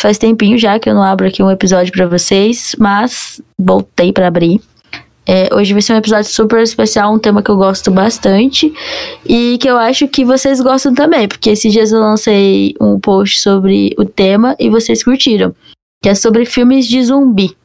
[0.00, 4.26] Faz tempinho já que eu não abro aqui um episódio para vocês, mas voltei para
[4.26, 4.60] abrir.
[5.24, 8.72] É, hoje vai ser um episódio super especial, um tema que eu gosto bastante
[9.24, 13.40] e que eu acho que vocês gostam também, porque esses dias eu lancei um post
[13.40, 15.54] sobre o tema e vocês curtiram,
[16.02, 17.56] que é sobre filmes de zumbi.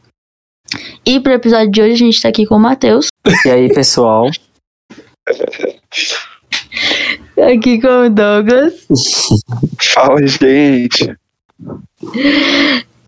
[1.06, 3.08] E pro episódio de hoje a gente tá aqui com o Matheus.
[3.46, 4.30] E aí, pessoal?
[7.42, 8.86] aqui com o Douglas.
[9.80, 11.16] Fala, gente.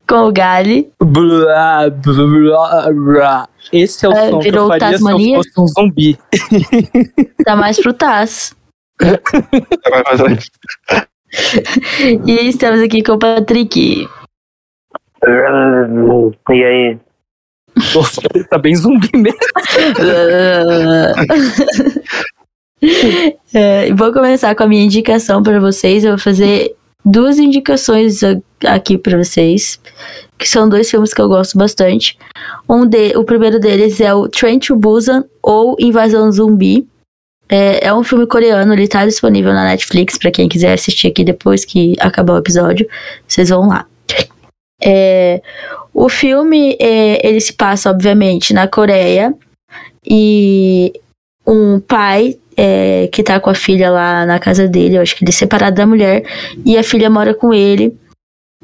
[0.08, 0.89] Com o Gali.
[0.99, 3.49] Blá, blá, blá.
[3.72, 5.41] Esse é o É, som que eu faria Tasmania?
[5.44, 6.17] se eu fosse um zumbi.
[7.45, 8.55] Tá mais pro Taz.
[12.25, 14.08] E estamos aqui com o Patrick.
[16.50, 16.97] E aí?
[17.95, 19.38] Nossa, tá bem zumbi mesmo.
[23.53, 26.03] É, vou começar com a minha indicação para vocês.
[26.06, 28.22] Eu vou fazer duas indicações
[28.66, 29.80] aqui para vocês,
[30.38, 32.17] que são dois filmes que eu gosto bastante.
[32.67, 36.88] Um de, o primeiro deles é o Train to Busan ou Invasão Zumbi.
[37.47, 41.23] É, é um filme coreano, ele tá disponível na Netflix para quem quiser assistir aqui
[41.23, 42.88] depois que acabar o episódio.
[43.28, 43.88] Vocês vão lá.
[44.81, 45.41] É,
[45.94, 49.34] o filme é, ele se passa, obviamente, na Coreia
[50.06, 50.94] e
[51.45, 55.24] um pai é, que tá com a filha lá na casa dele, eu acho que
[55.24, 56.26] ele é separado da mulher,
[56.66, 57.96] e a filha mora com ele.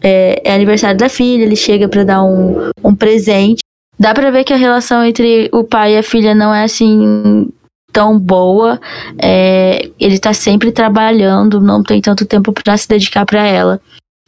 [0.04, 3.60] É, é aniversário da filha, ele chega pra dar um, um presente.
[3.98, 7.50] Dá pra ver que a relação entre o pai e a filha não é assim
[7.94, 8.82] tão boa.
[9.18, 13.80] É, ele tá sempre trabalhando, não tem tanto tempo pra se dedicar pra ela.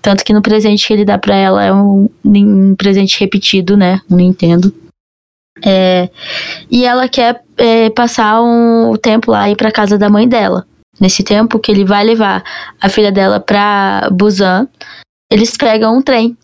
[0.02, 4.00] Tanto que no presente que ele dá pra ela é um, um presente repetido, né?
[4.10, 4.74] Um Nintendo.
[5.66, 6.10] É,
[6.70, 10.66] e ela quer é, passar um tempo lá e ir pra casa da mãe dela.
[11.00, 12.44] Nesse tempo que ele vai levar
[12.82, 14.68] a filha dela pra Busan,
[15.32, 16.36] eles pegam um trem.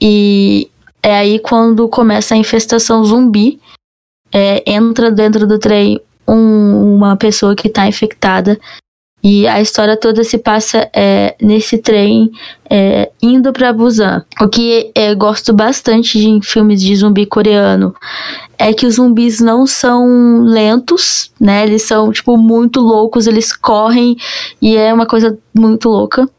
[0.00, 0.70] E
[1.02, 3.60] é aí quando começa a infestação zumbi.
[4.32, 8.58] É, entra dentro do trem um- uma pessoa que tá infectada.
[9.28, 12.30] E a história toda se passa é, nesse trem
[12.70, 14.24] é, indo pra Busan.
[14.40, 17.92] O que é, gosto bastante de em filmes de zumbi coreano
[18.56, 21.64] é que os zumbis não são lentos, né?
[21.64, 24.16] Eles são, tipo, muito loucos, eles correm
[24.62, 26.30] e é uma coisa muito louca.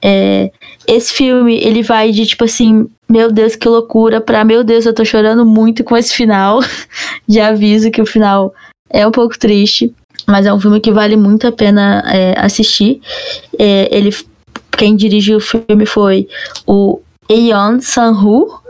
[0.00, 0.50] É,
[0.88, 4.94] esse filme, ele vai de, tipo assim, meu Deus, que loucura, pra meu Deus, eu
[4.94, 6.60] tô chorando muito com esse final.
[7.28, 8.54] Já aviso que o final
[8.88, 9.94] é um pouco triste,
[10.26, 13.00] mas é um filme que vale muito a pena é, assistir.
[13.58, 14.10] É, ele,
[14.76, 16.28] quem dirigiu o filme foi
[16.66, 18.60] o Eon Sang-woo,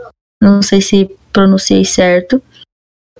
[0.41, 2.41] não sei se pronunciei certo.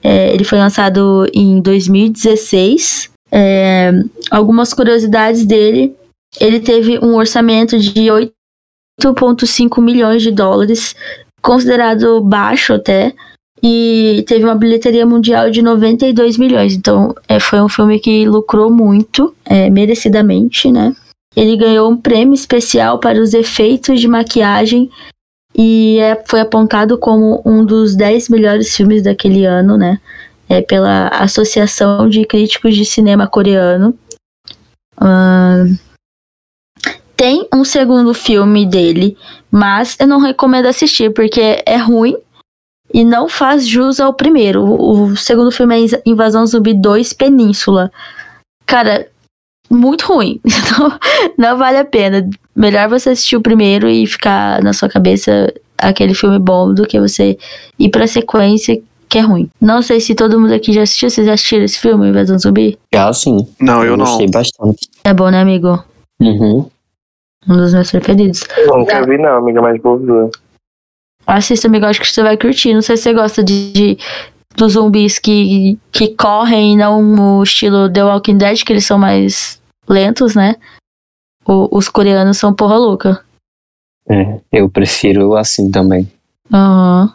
[0.03, 3.09] É, ele foi lançado em 2016.
[3.31, 3.91] É,
[4.29, 5.95] algumas curiosidades dele.
[6.39, 8.09] Ele teve um orçamento de
[9.01, 10.95] 8,5 milhões de dólares,
[11.41, 13.13] considerado baixo até,
[13.65, 16.75] e teve uma bilheteria mundial de 92 milhões.
[16.75, 20.93] Então, é, foi um filme que lucrou muito, é, merecidamente, né?
[21.33, 24.91] Ele ganhou um prêmio especial para os efeitos de maquiagem
[25.55, 29.97] e é, foi apontado como um dos 10 melhores filmes daquele ano, né?
[30.49, 33.97] É, pela Associação de Críticos de Cinema Coreano.
[34.99, 35.77] Ahn,
[37.15, 39.15] tem um segundo filme dele,
[39.49, 42.17] mas eu não recomendo assistir porque é ruim
[42.93, 44.63] e não faz jus ao primeiro.
[44.63, 47.91] O, segundo filme é Invasão Zumbi 2 Península.
[48.65, 49.07] Cara,
[49.69, 50.39] muito ruim.
[50.45, 50.97] Então,
[51.37, 52.27] não vale a pena.
[52.55, 56.99] Melhor você assistir o primeiro e ficar na sua cabeça aquele filme bom do que
[56.99, 57.37] você
[57.77, 59.49] ir pra sequência que é ruim.
[59.61, 61.09] Não sei se todo mundo aqui já assistiu.
[61.09, 62.77] Vocês já assistiram esse filme, Invasão Zumbi?
[62.93, 63.47] Já sim.
[63.59, 64.05] Não, eu não.
[64.05, 64.89] Gostei bastante.
[65.03, 65.83] É bom, né, amigo?
[66.19, 66.67] Uhum.
[67.47, 68.43] Um dos meus preferidos.
[68.67, 70.29] Nunca vi não, amiga, mas vou ver.
[71.25, 72.73] Assista, amigo, acho que você vai curtir.
[72.73, 73.97] Não sei se você gosta de, de-
[74.55, 79.61] dos zumbis que, que correm, não no estilo The Walking Dead, que eles são mais
[79.87, 80.55] lentos, né?
[81.45, 83.23] O- os coreanos são porra louca.
[84.09, 86.11] É, eu prefiro assim também.
[86.51, 87.13] Aham.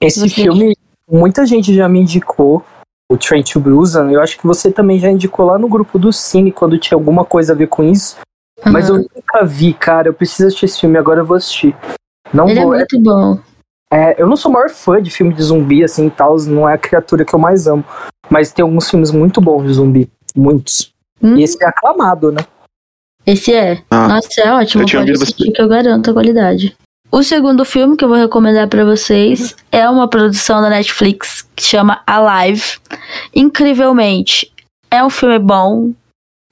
[0.00, 0.76] Esse Você- filme,
[1.10, 2.64] muita gente já me indicou.
[3.10, 6.12] O Train to Busan, eu acho que você também já indicou lá no grupo do
[6.12, 8.16] Cine quando tinha alguma coisa a ver com isso.
[8.64, 9.04] Mas eu aham.
[9.14, 10.08] nunca vi, cara.
[10.08, 11.74] Eu preciso assistir esse filme, agora eu vou assistir.
[12.32, 12.72] Não Ele é vou.
[12.74, 13.38] muito bom.
[13.92, 16.68] É, eu não sou o maior fã de filme de zumbi, assim e tal, não
[16.68, 17.84] é a criatura que eu mais amo.
[18.28, 20.10] Mas tem alguns filmes muito bons de zumbi.
[20.34, 20.92] Muitos.
[21.22, 22.44] Hum, E esse é aclamado, né?
[23.24, 23.82] Esse é.
[23.90, 24.82] Ah, Nossa, é ótimo.
[24.82, 26.76] eu tinha Pode assistir que eu garanto a qualidade.
[27.10, 31.62] O segundo filme que eu vou recomendar pra vocês é uma produção da Netflix que
[31.62, 32.78] chama Alive.
[33.34, 34.52] Incrivelmente,
[34.90, 35.92] é um filme bom,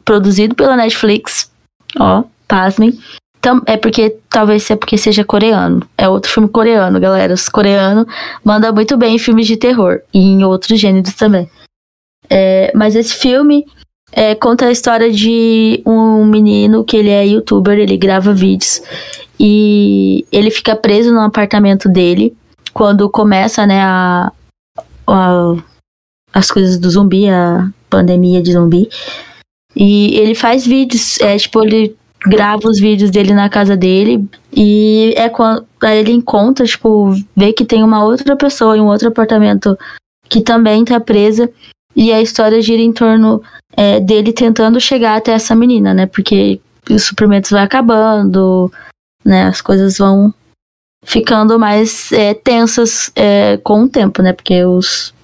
[0.05, 1.51] produzido pela Netflix.
[1.99, 2.99] Ó, pasmem.
[3.67, 5.87] É porque talvez é porque seja coreano.
[5.97, 7.35] É outro filme coreano, galera.
[7.35, 8.07] Os coreanos
[8.45, 11.49] mandam muito bem em filmes de terror e em outros gêneros também.
[12.31, 13.65] É, mas esse filme
[14.13, 18.81] é, conta a história de um menino que ele é youtuber, ele grava vídeos
[19.39, 22.35] e ele fica preso no apartamento dele
[22.73, 24.33] quando começa, né, a,
[25.07, 25.55] a-
[26.33, 28.89] as coisas do zumbi, a pandemia de zumbi.
[29.77, 31.97] E ele faz vídeos, é tipo, ele
[32.27, 37.53] grava os vídeos dele na casa dele e é quando aí ele encontra, tipo, vê
[37.53, 39.79] que tem uma outra pessoa em um outro apartamento
[40.29, 41.51] que também tá presa
[41.95, 43.43] e a história gira em torno
[43.77, 46.07] é, dele tentando chegar até essa menina, né?
[46.07, 46.61] Porque
[46.91, 48.73] os suprimentos vão acabando,
[49.25, 49.45] né?
[49.45, 50.33] As coisas vão
[51.05, 54.33] ficando mais é, tensas é, com o tempo, né?
[54.33, 55.15] Porque os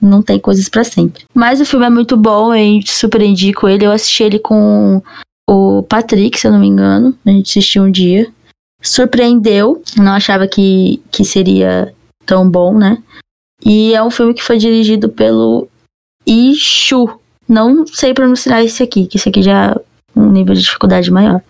[0.00, 1.24] não tem coisas pra sempre.
[1.34, 3.84] Mas o filme é muito bom, eu super indico ele.
[3.84, 5.02] Eu assisti ele com
[5.48, 7.16] o Patrick, se eu não me engano.
[7.24, 8.30] A gente assistiu um dia.
[8.82, 11.92] Surpreendeu, não achava que, que seria
[12.26, 13.02] tão bom, né?
[13.64, 15.66] E é um filme que foi dirigido pelo
[16.26, 17.18] Ishu.
[17.48, 19.74] Não sei pronunciar esse aqui, que esse aqui já é
[20.14, 21.42] um nível de dificuldade maior.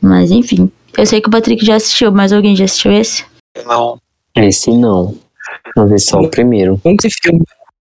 [0.00, 0.70] Mas enfim.
[0.96, 3.24] Eu sei que o Patrick já assistiu, mas alguém já assistiu esse?
[3.66, 3.98] Não.
[4.36, 5.16] Esse não.
[5.74, 6.80] Vamos ver só o primeiro.
[6.84, 7.42] Nunca esse filme.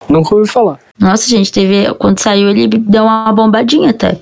[0.07, 0.79] Nunca ouvi falar.
[0.99, 1.93] Nossa, gente, teve.
[1.95, 4.19] Quando saiu, ele deu uma bombadinha até.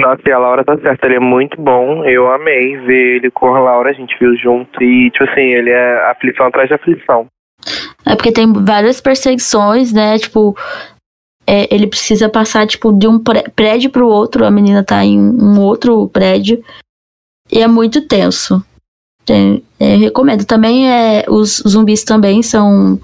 [0.00, 2.04] Nossa, e a Laura tá certa, ele é muito bom.
[2.04, 4.82] Eu amei ver ele com a Laura, a gente viu junto.
[4.82, 7.26] E, tipo assim, ele é aflição atrás de aflição.
[8.04, 10.18] É porque tem várias perseguições, né?
[10.18, 10.56] Tipo,
[11.46, 14.44] é, ele precisa passar, tipo, de um pré- prédio pro outro.
[14.44, 16.62] A menina tá em um outro prédio.
[17.50, 18.64] E é muito tenso.
[19.24, 20.44] Tem- é, recomendo.
[20.44, 21.24] Também é.
[21.28, 23.00] Os zumbis também são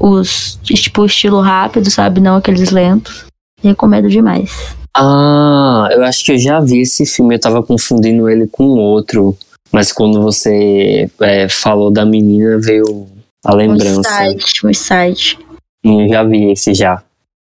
[0.00, 2.20] os, tipo, estilo rápido, sabe?
[2.20, 3.26] Não aqueles lentos.
[3.62, 4.76] Recomendo demais.
[5.00, 9.36] Ah, eu acho que eu já vi esse filme, eu tava confundindo ele com outro.
[9.70, 13.06] Mas quando você é, falou da menina, veio
[13.44, 14.02] a lembrança.
[14.02, 15.38] site, um site.
[15.86, 17.00] Sim, eu já vi esse já.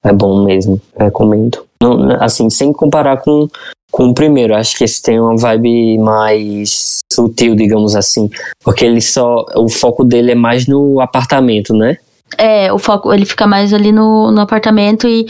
[0.03, 1.65] É bom mesmo, recomendo.
[1.81, 3.47] Não, assim, sem comparar com,
[3.91, 8.29] com o primeiro, acho que esse tem uma vibe mais sutil, digamos assim.
[8.63, 9.43] Porque ele só.
[9.55, 11.97] O foco dele é mais no apartamento, né?
[12.37, 15.25] É, o foco, ele fica mais ali no, no apartamento e,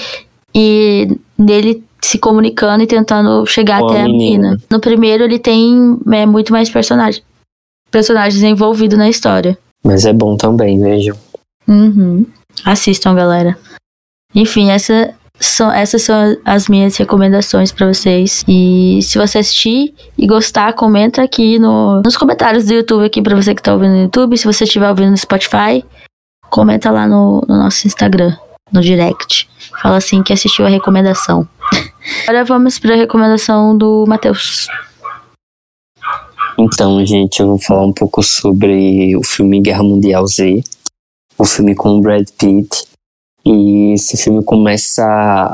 [0.54, 1.08] e
[1.38, 4.50] nele se comunicando e tentando chegar até a menina.
[4.50, 4.62] menina.
[4.70, 7.24] No primeiro, ele tem é, muito mais personagens.
[7.92, 9.58] Personagens envolvidos na história.
[9.84, 11.16] Mas é bom também, vejam.
[11.68, 12.26] Uhum.
[12.66, 13.58] Assistam, galera.
[14.34, 18.44] Enfim, essa são, essas são as minhas recomendações pra vocês.
[18.48, 23.36] E se você assistir e gostar, comenta aqui no, nos comentários do YouTube aqui pra
[23.36, 24.38] você que tá ouvindo no YouTube.
[24.38, 25.84] Se você estiver ouvindo no Spotify,
[26.50, 28.36] comenta lá no, no nosso Instagram,
[28.72, 29.50] no direct.
[29.82, 31.48] Fala assim que assistiu a recomendação.
[32.24, 34.68] Agora vamos pra recomendação do Matheus.
[36.58, 40.62] Então, gente, eu vou falar um pouco sobre o filme Guerra Mundial Z,
[41.38, 42.86] o filme com o Brad Pitt.
[43.46, 45.04] E esse filme começa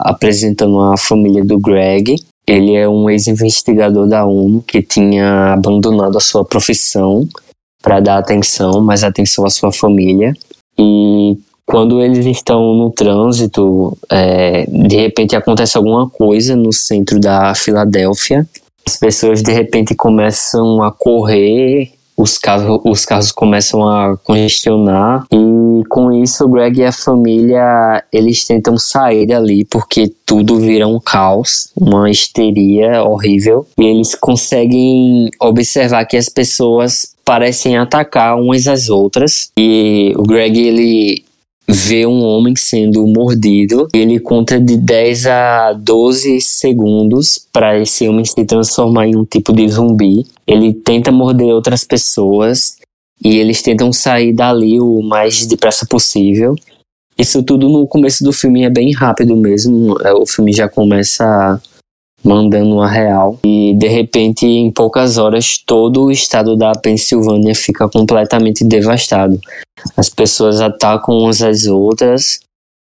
[0.04, 2.16] apresentando a família do Greg.
[2.48, 7.28] Ele é um ex-investigador da ONU que tinha abandonado a sua profissão
[7.81, 10.34] para dar atenção, mais atenção à sua família.
[10.77, 17.53] E quando eles estão no trânsito, é, de repente acontece alguma coisa no centro da
[17.55, 18.48] Filadélfia.
[18.88, 25.84] As pessoas de repente começam a correr, os carros, os carros começam a congestionar e
[25.89, 31.00] com isso o Greg e a família eles tentam sair dali porque tudo vira um
[31.00, 38.88] caos, uma histeria horrível e eles conseguem observar que as pessoas parecem atacar umas às
[38.88, 41.25] outras e o Greg ele
[41.67, 43.88] vê um homem sendo mordido.
[43.93, 49.53] Ele conta de 10 a 12 segundos para esse homem se transformar em um tipo
[49.53, 50.25] de zumbi.
[50.45, 52.77] Ele tenta morder outras pessoas
[53.24, 56.55] e eles tentam sair dali o mais depressa possível.
[57.17, 59.95] Isso tudo no começo do filme é bem rápido mesmo.
[60.03, 61.62] É, O filme já começa
[62.25, 67.88] mandando a real e de repente em poucas horas todo o estado da Pensilvânia fica
[67.88, 69.39] completamente devastado.
[69.96, 72.39] As pessoas atacam umas às outras,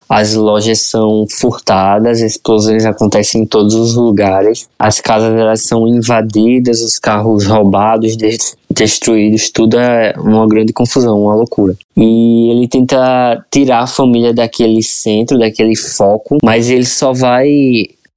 [0.08, 6.82] as lojas são furtadas, explosões acontecem em todos os lugares, as casas elas são invadidas,
[6.82, 11.76] os carros roubados, des- destruídos, tudo é uma grande confusão, uma loucura.
[11.96, 17.48] E ele tenta tirar a família daquele centro, daquele foco, mas ele só vai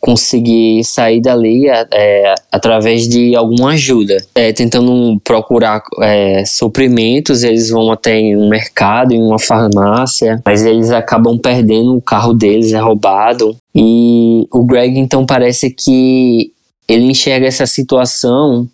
[0.05, 4.23] conseguir sair dali é, através de alguma ajuda.
[4.35, 10.63] É, tentando procurar é, suprimentos, eles vão até em um mercado, em uma farmácia, mas
[10.63, 13.57] eles acabam perdendo o carro deles, é roubado.
[13.75, 16.53] E o Greg então parece que
[16.87, 18.69] ele enxerga essa situação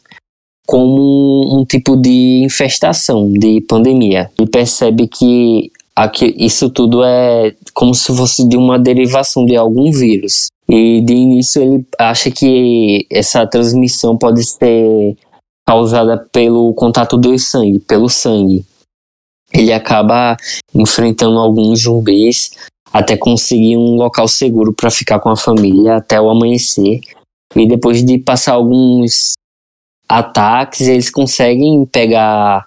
[0.67, 4.29] como um tipo de infestação, de pandemia.
[4.37, 5.71] Ele percebe que
[6.05, 10.47] aqui, isso tudo é como se fosse de uma derivação de algum vírus.
[10.69, 15.17] E de início ele acha que essa transmissão pode ser
[15.67, 18.65] causada pelo contato do sangue, pelo sangue.
[19.53, 20.37] Ele acaba
[20.75, 22.51] enfrentando alguns zumbis
[22.93, 27.01] até conseguir um local seguro para ficar com a família até o amanhecer.
[27.55, 29.33] E depois de passar alguns
[30.09, 32.65] ataques, eles conseguem pegar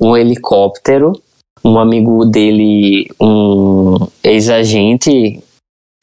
[0.00, 1.12] um helicóptero.
[1.64, 5.42] Um amigo dele, um ex-agente,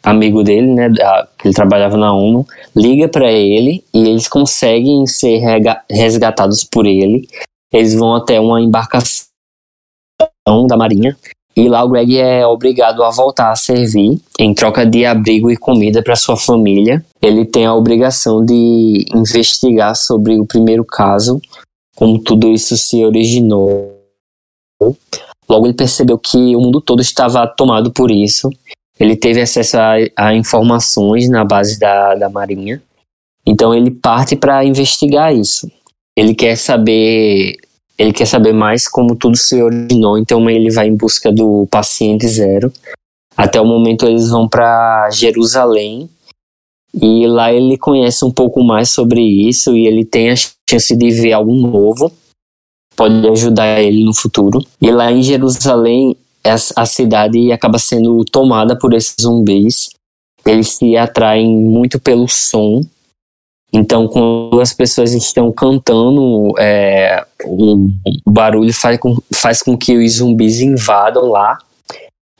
[0.03, 0.89] amigo dele, né,
[1.37, 2.45] que ele trabalhava na ONU,
[2.75, 5.39] liga para ele e eles conseguem ser
[5.89, 7.27] resgatados por ele.
[7.71, 9.27] Eles vão até uma embarcação
[10.67, 11.17] da Marinha
[11.55, 15.57] e lá o Greg é obrigado a voltar a servir em troca de abrigo e
[15.57, 17.05] comida para sua família.
[17.21, 21.39] Ele tem a obrigação de investigar sobre o primeiro caso,
[21.95, 23.93] como tudo isso se originou.
[25.49, 28.49] Logo ele percebeu que o mundo todo estava tomado por isso
[28.99, 32.81] ele teve acesso a, a informações na base da, da Marinha.
[33.45, 35.69] Então ele parte para investigar isso.
[36.15, 37.57] Ele quer saber,
[37.97, 40.17] ele quer saber mais como tudo se originou.
[40.17, 42.71] Então ele vai em busca do paciente zero.
[43.35, 46.09] Até o momento eles vão para Jerusalém
[46.93, 50.35] e lá ele conhece um pouco mais sobre isso e ele tem a
[50.69, 52.11] chance de ver algo novo,
[52.95, 54.63] pode ajudar ele no futuro.
[54.81, 56.15] E lá em Jerusalém
[56.75, 59.89] a cidade acaba sendo tomada por esses zumbis.
[60.45, 62.81] Eles se atraem muito pelo som.
[63.71, 67.89] Então, quando as pessoas estão cantando, é, o,
[68.29, 71.57] barulho faz com, faz com que os zumbis invadam lá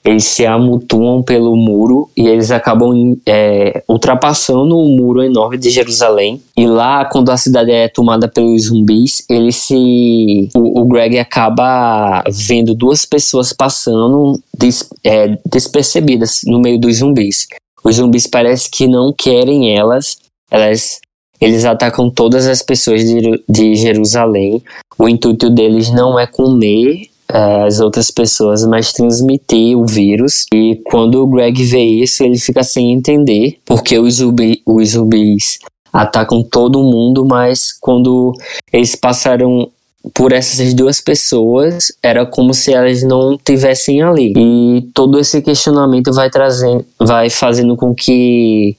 [0.03, 6.41] eles se amutuam pelo muro e eles acabam é, ultrapassando o muro enorme de Jerusalém.
[6.57, 10.49] E lá, quando a cidade é tomada pelos zumbis, ele se.
[10.55, 17.47] O, o Greg acaba vendo duas pessoas passando des, é, despercebidas no meio dos zumbis.
[17.83, 20.17] Os zumbis parece que não querem elas,
[20.51, 20.99] elas
[21.39, 24.63] eles atacam todas as pessoas de, de Jerusalém.
[24.97, 30.45] O intuito deles não é comer as outras pessoas, mas transmitir o vírus.
[30.53, 35.59] E quando o Greg vê isso, ele fica sem entender porque os, zubi, os zumbis
[35.91, 38.33] atacam todo mundo, mas quando
[38.71, 39.69] eles passaram
[40.13, 44.33] por essas duas pessoas, era como se elas não tivessem ali.
[44.35, 48.75] E todo esse questionamento vai trazendo, vai fazendo com que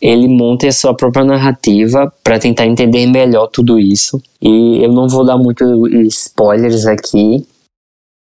[0.00, 4.20] ele monte a sua própria narrativa para tentar entender melhor tudo isso.
[4.40, 5.64] E eu não vou dar muito
[6.06, 7.44] spoilers aqui,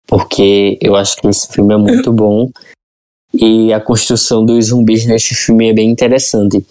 [0.06, 2.50] porque eu acho que esse filme é muito bom
[3.34, 6.64] e a construção dos zumbis nesse filme é bem interessante.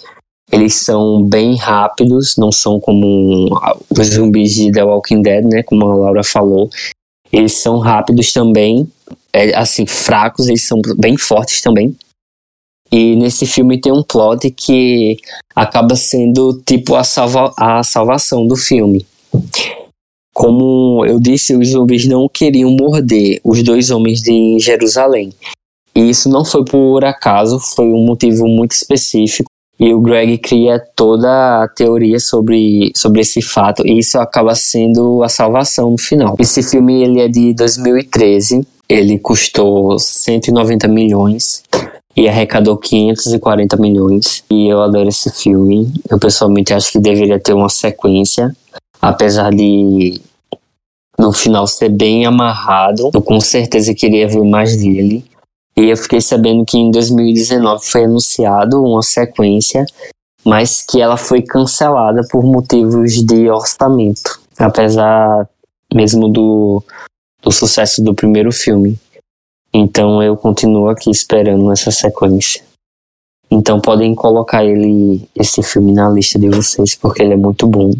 [0.51, 3.49] Eles são bem rápidos, não são como
[3.89, 6.69] os zumbis de The Walking Dead, né, como a Laura falou.
[7.31, 8.87] Eles são rápidos também,
[9.33, 11.95] é, assim, fracos, eles são bem fortes também.
[12.91, 15.17] E nesse filme tem um plot que
[15.55, 19.05] acaba sendo tipo a, salva a salvação do filme.
[20.35, 25.31] Como eu disse, os zumbis não queriam morder os dois homens de Jerusalém.
[25.95, 29.49] E isso não foi por acaso, foi um motivo muito específico.
[29.79, 35.23] E o Greg cria toda a teoria sobre, sobre esse fato, e isso acaba sendo
[35.23, 36.35] a salvação no final.
[36.37, 41.63] Esse filme ele é de 2013, ele custou 190 milhões
[42.13, 44.43] e arrecadou 540 milhões.
[44.51, 45.93] E eu adoro esse filme.
[46.09, 48.53] Eu pessoalmente acho que deveria ter uma sequência
[49.05, 50.19] apesar de
[51.17, 55.24] no final ser bem amarrado, eu com certeza queria ver mais dele.
[55.77, 59.85] E eu fiquei sabendo que em 2019 foi anunciado uma sequência,
[60.43, 65.47] mas que ela foi cancelada por motivos de orçamento, apesar
[65.93, 66.81] mesmo do,
[67.41, 68.97] do sucesso do primeiro filme.
[69.74, 72.63] Então eu continuo aqui esperando essa sequência.
[73.51, 77.91] Então podem colocar ele esse filme na lista de vocês porque ele é muito bom.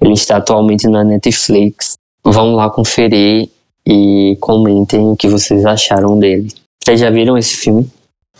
[0.00, 1.94] Ele está atualmente na Netflix.
[2.24, 3.48] Vão lá conferir
[3.86, 6.48] e comentem o que vocês acharam dele.
[6.82, 7.88] Vocês já viram esse filme?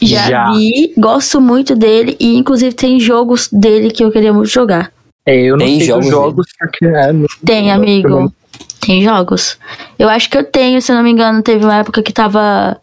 [0.03, 4.49] Já, já, vi, gosto muito dele e inclusive tem jogos dele que eu queria muito
[4.49, 4.91] jogar.
[5.27, 7.13] É, eu não tem sei jogos, jogos porque é,
[7.45, 8.33] Tem, amigo.
[8.81, 9.59] Tem jogos.
[9.99, 12.81] Eu acho que eu tenho, se não me engano, teve uma época que tava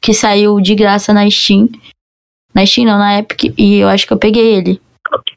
[0.00, 1.68] que saiu de graça na Steam.
[2.54, 4.80] Na Steam não, na Epic, e eu acho que eu peguei ele.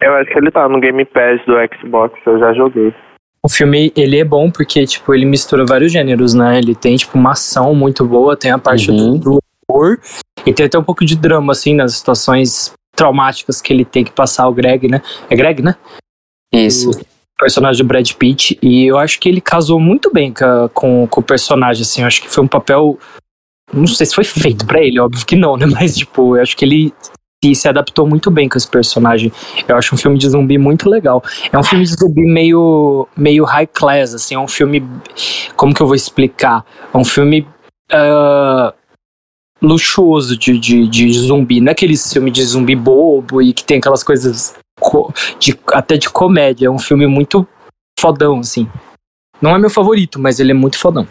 [0.01, 2.93] Eu acho que ele tá no Game Pass do Xbox, eu já joguei.
[3.43, 6.57] O filme, ele é bom porque, tipo, ele mistura vários gêneros, né?
[6.57, 9.17] Ele tem, tipo, uma ação muito boa, tem a parte uhum.
[9.17, 9.97] do horror,
[10.45, 14.11] e tem até um pouco de drama, assim, nas situações traumáticas que ele tem que
[14.11, 15.01] passar o Greg, né?
[15.29, 15.75] É Greg, né?
[16.51, 16.91] Isso.
[17.39, 21.21] personagem do Brad Pitt, e eu acho que ele casou muito bem com, com, com
[21.21, 22.97] o personagem, assim, eu acho que foi um papel,
[23.71, 26.57] não sei se foi feito para ele, óbvio que não, né, mas, tipo, eu acho
[26.57, 26.93] que ele
[27.43, 29.31] se, se adaptou muito bem com esse personagem,
[29.67, 33.43] eu acho um filme de zumbi muito legal, é um filme de zumbi meio, meio
[33.45, 34.83] high class, assim, é um filme,
[35.55, 37.47] como que eu vou explicar, é um filme...
[37.91, 38.75] Uh,
[39.61, 43.79] luxuoso de, de, de zumbi, não é aquele filme de zumbi bobo e que tem
[43.79, 44.55] aquelas coisas
[45.39, 46.67] de, até de comédia.
[46.67, 47.47] É um filme muito
[47.99, 48.69] fodão, assim.
[49.41, 51.07] Não é meu favorito, mas ele é muito fodão.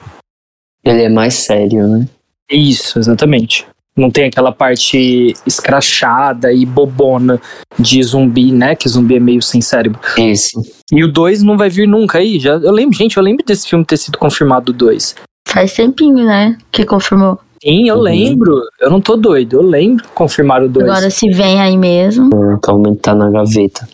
[0.85, 2.09] Ele é mais sério, né?
[2.51, 3.67] Isso, exatamente.
[3.97, 7.41] Não tem aquela parte escrachada e bobona
[7.79, 8.77] de zumbi, né?
[8.77, 9.99] Que zumbi é meio sem cérebro.
[10.19, 10.61] Isso.
[10.93, 12.39] E o 2 não vai vir nunca aí.
[12.39, 15.17] Já, eu lembro, gente, eu lembro desse filme ter sido confirmado o 2.
[15.49, 16.59] Faz tempinho, né?
[16.71, 17.39] Que confirmou.
[17.63, 18.03] Sim, eu uhum.
[18.03, 18.61] lembro.
[18.79, 19.57] Eu não tô doido.
[19.57, 20.87] Eu lembro confirmar o 2.
[20.87, 22.31] Agora se vem aí mesmo.
[22.55, 23.89] Atualmente tá na gaveta.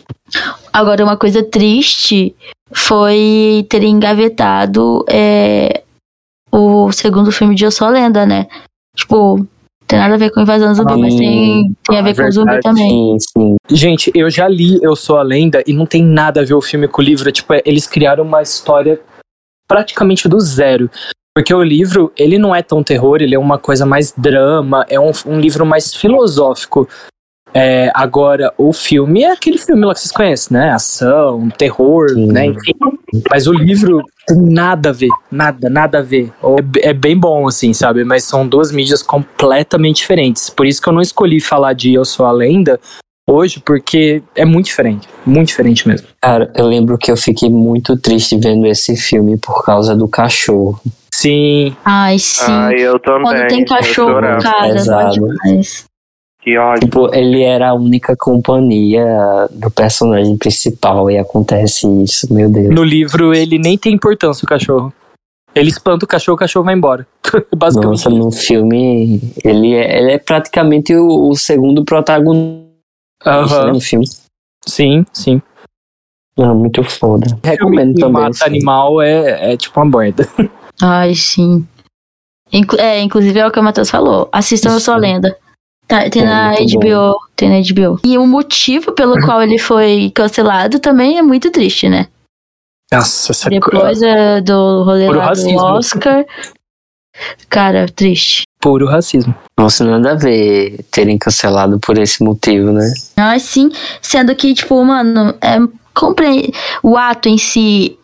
[0.72, 2.34] Agora, uma coisa triste
[2.72, 5.82] foi ter engavetado é,
[6.50, 8.46] o segundo filme de Eu Sou a Lenda, né?
[8.96, 9.46] Tipo,
[9.86, 12.88] tem nada a ver com invasão zumbi, mas tem, tem a ver com zumbi também.
[12.88, 13.56] Sim, sim.
[13.70, 16.62] Gente, eu já li Eu Sou a Lenda e não tem nada a ver o
[16.62, 17.30] filme com o livro.
[17.30, 19.00] Tipo, é, eles criaram uma história
[19.68, 20.90] praticamente do zero.
[21.34, 25.00] Porque o livro, ele não é tão terror, ele é uma coisa mais drama, é
[25.00, 26.86] um, um livro mais filosófico.
[27.54, 30.70] É, agora, o filme é aquele filme lá que vocês conhecem, né?
[30.70, 32.26] Ação, terror, Sim.
[32.32, 32.46] né?
[32.46, 32.72] Enfim.
[33.30, 36.32] Mas o livro tem nada a ver, nada, nada a ver.
[36.82, 38.04] É, é, bem bom, assim, sabe?
[38.04, 40.48] Mas são duas mídias completamente diferentes.
[40.48, 42.80] Por isso que eu não escolhi falar de Eu Sou a Lenda
[43.28, 46.08] hoje, porque é muito diferente, muito diferente mesmo.
[46.20, 50.80] Cara, eu lembro que eu fiquei muito triste vendo esse filme por causa do cachorro.
[51.12, 51.76] Sim.
[51.84, 52.50] Ai, sim.
[52.50, 53.22] Ai, eu também.
[53.22, 55.28] Quando tem cachorro, cara, Pesado.
[56.42, 56.80] Que ódio.
[56.80, 62.74] Tipo, ele era a única companhia do personagem principal e acontece isso, meu Deus.
[62.74, 64.92] No livro, ele nem tem importância, o cachorro.
[65.54, 67.06] Ele espanta o cachorro, o cachorro vai embora.
[67.56, 68.04] Basicamente.
[68.04, 73.74] Nossa, no filme, ele é, ele é praticamente o, o segundo protagonista uhum.
[73.74, 74.06] no filme.
[74.66, 75.40] Sim, sim.
[76.36, 77.38] Ah, muito foda.
[77.44, 78.22] Recomendo também.
[78.22, 80.26] Mata animal é, é tipo uma borda.
[80.82, 81.64] Ai, sim.
[82.52, 84.28] Inclu é, inclusive é o que o Matheus falou.
[84.32, 85.36] Assistam a sua lenda.
[85.92, 87.12] Tá, tem é, na HBO.
[87.12, 87.14] Bom.
[87.36, 88.00] Tem na HBO.
[88.02, 92.06] E o motivo pelo qual ele foi cancelado também é muito triste, né?
[92.90, 95.58] Nossa, essa Depois é, do rolê Puro lá racismo.
[95.58, 96.24] do Oscar.
[97.46, 98.44] Cara, triste.
[98.58, 99.34] Puro racismo.
[99.58, 102.90] Nossa, nada a ver terem cancelado por esse motivo, né?
[103.14, 103.70] Ah, sim.
[104.00, 105.58] Sendo que, tipo, mano, é,
[105.92, 106.54] compre...
[106.82, 107.98] o ato em si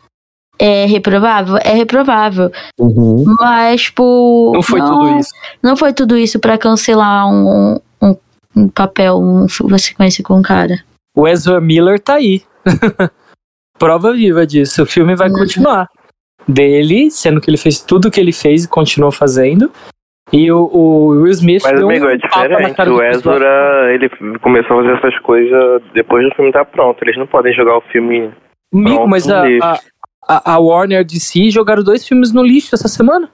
[0.58, 1.56] é reprovável?
[1.58, 2.50] É reprovável.
[2.78, 3.24] Uhum.
[3.40, 4.52] Mas, tipo.
[4.54, 5.30] Não foi não, tudo isso.
[5.62, 8.16] Não foi tudo isso para cancelar um, um,
[8.56, 10.82] um, papel, um, uma sequência com o cara.
[11.14, 12.42] O Ezra Miller tá aí.
[13.78, 14.82] Prova viva disso.
[14.82, 15.38] O filme vai uhum.
[15.38, 15.86] continuar.
[16.46, 19.70] Dele, sendo que ele fez tudo o que ele fez e continuou fazendo.
[20.32, 21.62] E o, o Will Smith.
[21.62, 22.90] Mas, amigo, um é diferente.
[22.90, 24.08] O Ezra, ele
[24.40, 27.02] começou a fazer essas coisas depois do filme estar tá pronto.
[27.02, 28.30] Eles não podem jogar o filme.
[28.72, 29.78] Amigo, mas a, a,
[30.28, 33.28] a, a Warner DC jogaram dois filmes no lixo essa semana.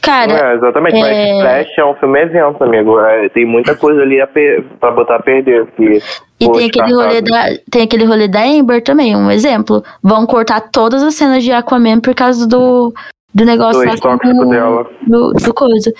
[0.00, 0.52] Cara.
[0.52, 1.00] É, exatamente, é...
[1.00, 3.00] mas Flash é um filme evento, amigo.
[3.00, 4.64] É, tem muita coisa ali a per...
[4.78, 5.66] pra botar a perder.
[5.76, 6.00] Que,
[6.40, 9.82] e tem aquele, rolê da, tem aquele rolê da Amber também, um exemplo.
[10.02, 12.92] Vão cortar todas as cenas de Aquaman por causa do,
[13.34, 14.86] do negócio do lá com, dela.
[15.06, 15.92] Do, do coisa.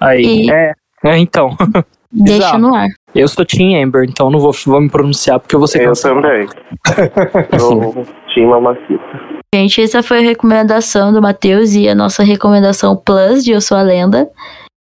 [0.00, 0.50] Aí, e...
[0.50, 0.72] é,
[1.04, 1.50] é, então.
[2.10, 2.58] Deixa Exato.
[2.58, 2.86] no ar.
[3.12, 6.46] Eu sou Team Amber, então não vou, vou me pronunciar porque você Eu também.
[7.52, 9.43] Eu Team Mamacita.
[9.54, 13.76] Gente, essa foi a recomendação do Matheus e a nossa recomendação plus de Eu Sou
[13.76, 14.28] a Lenda.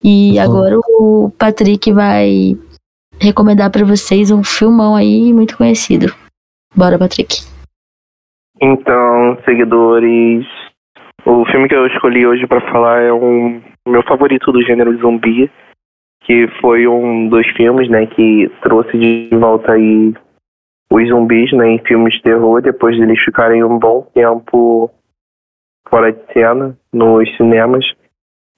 [0.04, 0.43] E uhum.
[0.43, 2.58] agora o Patrick vai
[3.22, 6.13] recomendar para vocês um filmão aí muito conhecido.
[6.76, 7.38] Bora, Patrick.
[8.62, 10.45] Então, seguidores,
[11.26, 15.50] o filme que eu escolhi hoje para falar é um meu favorito do gênero zumbi,
[16.26, 20.13] que foi um dos filmes, né, que trouxe de volta aí
[20.91, 24.89] os zumbis né, em filmes de terror, depois de eles ficarem um bom tempo
[25.88, 27.86] fora de cena nos cinemas.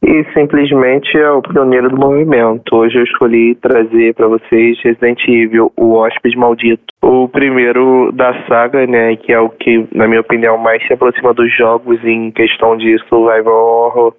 [0.03, 2.75] E simplesmente é o pioneiro do movimento.
[2.75, 6.83] Hoje eu escolhi trazer para vocês Resident Evil, o Hóspede Maldito.
[7.03, 11.35] O primeiro da saga, né, que é o que, na minha opinião, mais se aproxima
[11.35, 14.15] dos jogos em questão de survival horror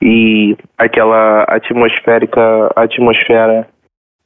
[0.00, 3.66] e aquela atmosférica, atmosfera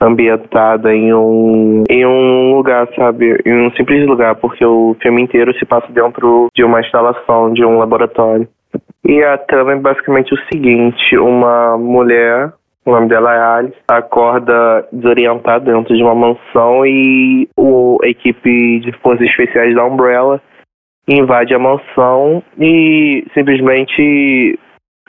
[0.00, 3.38] ambientada em um, em um lugar, sabe?
[3.44, 7.64] Em um simples lugar, porque o filme inteiro se passa dentro de uma instalação, de
[7.64, 8.48] um laboratório.
[9.04, 12.52] E a trama é basicamente o seguinte: uma mulher,
[12.84, 18.80] o nome dela é Alice, acorda desorientada dentro de uma mansão e o, a equipe
[18.80, 20.40] de forças especiais da Umbrella
[21.08, 24.58] invade a mansão e simplesmente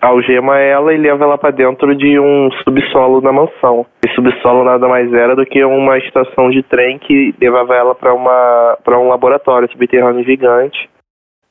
[0.01, 3.85] algema ela e leva ela para dentro de um subsolo da mansão.
[4.03, 8.13] Esse subsolo nada mais era do que uma estação de trem que levava ela para
[8.13, 10.89] uma para um laboratório subterrâneo gigante,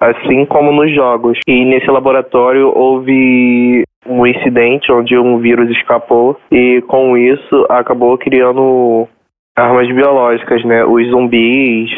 [0.00, 1.38] assim como nos jogos.
[1.46, 9.06] E nesse laboratório houve um incidente onde um vírus escapou e com isso acabou criando
[9.56, 10.84] armas biológicas, né?
[10.84, 11.90] Os zumbis,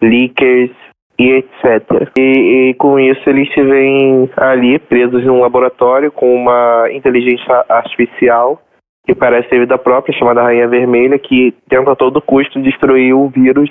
[0.00, 0.83] leakers
[1.18, 2.10] e etc.
[2.18, 8.60] E, e, com isso eles veem ali presos em um laboratório com uma inteligência artificial
[9.06, 13.28] que parece ser vida própria, chamada Rainha Vermelha, que tenta a todo custo destruir o
[13.28, 13.70] vírus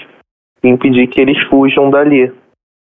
[0.63, 2.31] e impedir que eles fujam dali,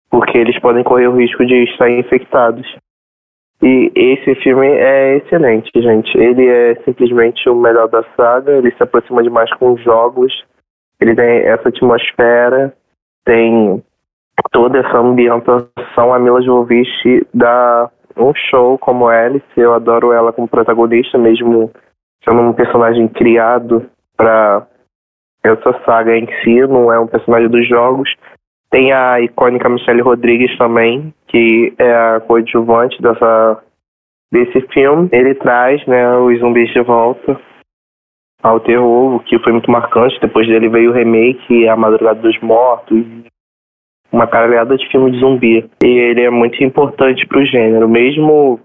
[0.09, 2.67] porque eles podem correr o risco de estar infectados.
[3.61, 6.17] E esse filme é excelente, gente.
[6.17, 10.33] Ele é simplesmente o melhor da saga, ele se aproxima demais com os jogos,
[10.99, 12.73] ele tem essa atmosfera,
[13.25, 13.83] tem
[14.51, 19.45] toda essa ambientação, a Mila Jovovich dá um show como Alice.
[19.55, 21.71] Eu adoro ela como protagonista, mesmo
[22.23, 24.67] sendo um personagem criado para
[25.43, 28.13] essa saga em si, não é um personagem dos jogos.
[28.69, 33.63] Tem a icônica Michelle Rodrigues também, que é a coadjuvante dessa,
[34.31, 35.09] desse filme.
[35.11, 37.39] Ele traz né, os zumbis de volta
[38.43, 40.19] ao terror, o que foi muito marcante.
[40.21, 43.03] Depois dele veio o remake, A Madrugada dos Mortos,
[44.11, 45.69] uma caralhada de filme de zumbi.
[45.83, 47.87] E ele é muito importante pro gênero.
[47.87, 48.59] Mesmo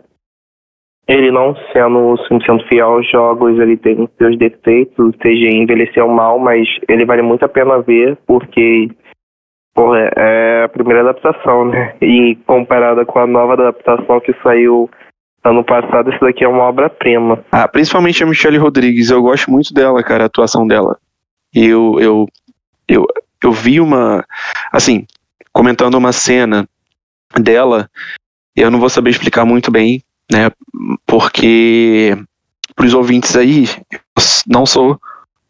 [1.07, 6.39] ele não sendo 100% fiel aos jogos, ele tem seus defeitos, o CGI envelheceu mal,
[6.39, 8.89] mas ele vale muito a pena ver, porque
[9.75, 11.95] porra, é a primeira adaptação, né?
[12.01, 14.89] E comparada com a nova adaptação que saiu
[15.43, 17.45] ano passado, isso daqui é uma obra-prima.
[17.53, 20.97] Ah, principalmente a Michelle Rodrigues, eu gosto muito dela, cara, a atuação dela.
[21.55, 22.27] E eu, eu,
[22.89, 23.05] eu,
[23.43, 24.25] eu vi uma.
[24.73, 25.07] Assim,
[25.55, 26.69] comentando uma cena
[27.40, 27.88] dela,
[28.57, 30.51] eu não vou saber explicar muito bem, né?
[31.07, 32.19] Porque
[32.75, 34.01] para os ouvintes aí, eu
[34.47, 35.01] não sou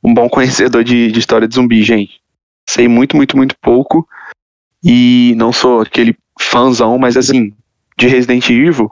[0.02, 2.20] um bom conhecedor de, de história de zumbi, gente.
[2.68, 4.06] Sei muito, muito, muito pouco.
[4.84, 7.54] E não sou aquele fãzão, mas assim,
[7.96, 8.90] de Resident Evil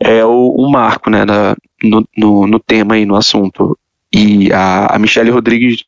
[0.00, 3.78] é o, um marco, né, na, no, no, no, tema aí, no assunto.
[4.12, 5.84] E a, a Michelle Rodrigues,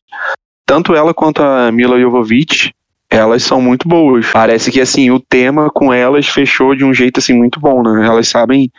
[0.65, 2.73] tanto ela quanto a Mila Jovovich,
[3.15, 4.31] elas são muito boas.
[4.33, 8.07] Parece que assim, o tema com elas fechou de um jeito assim muito bom, né?
[8.07, 8.71] Elas sabem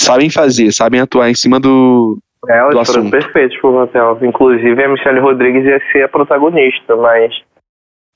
[0.00, 4.18] sabem fazer, sabem atuar em cima do elas foram perfeitas pro papel.
[4.22, 7.32] Inclusive a Michelle Rodrigues ia ser a protagonista, mas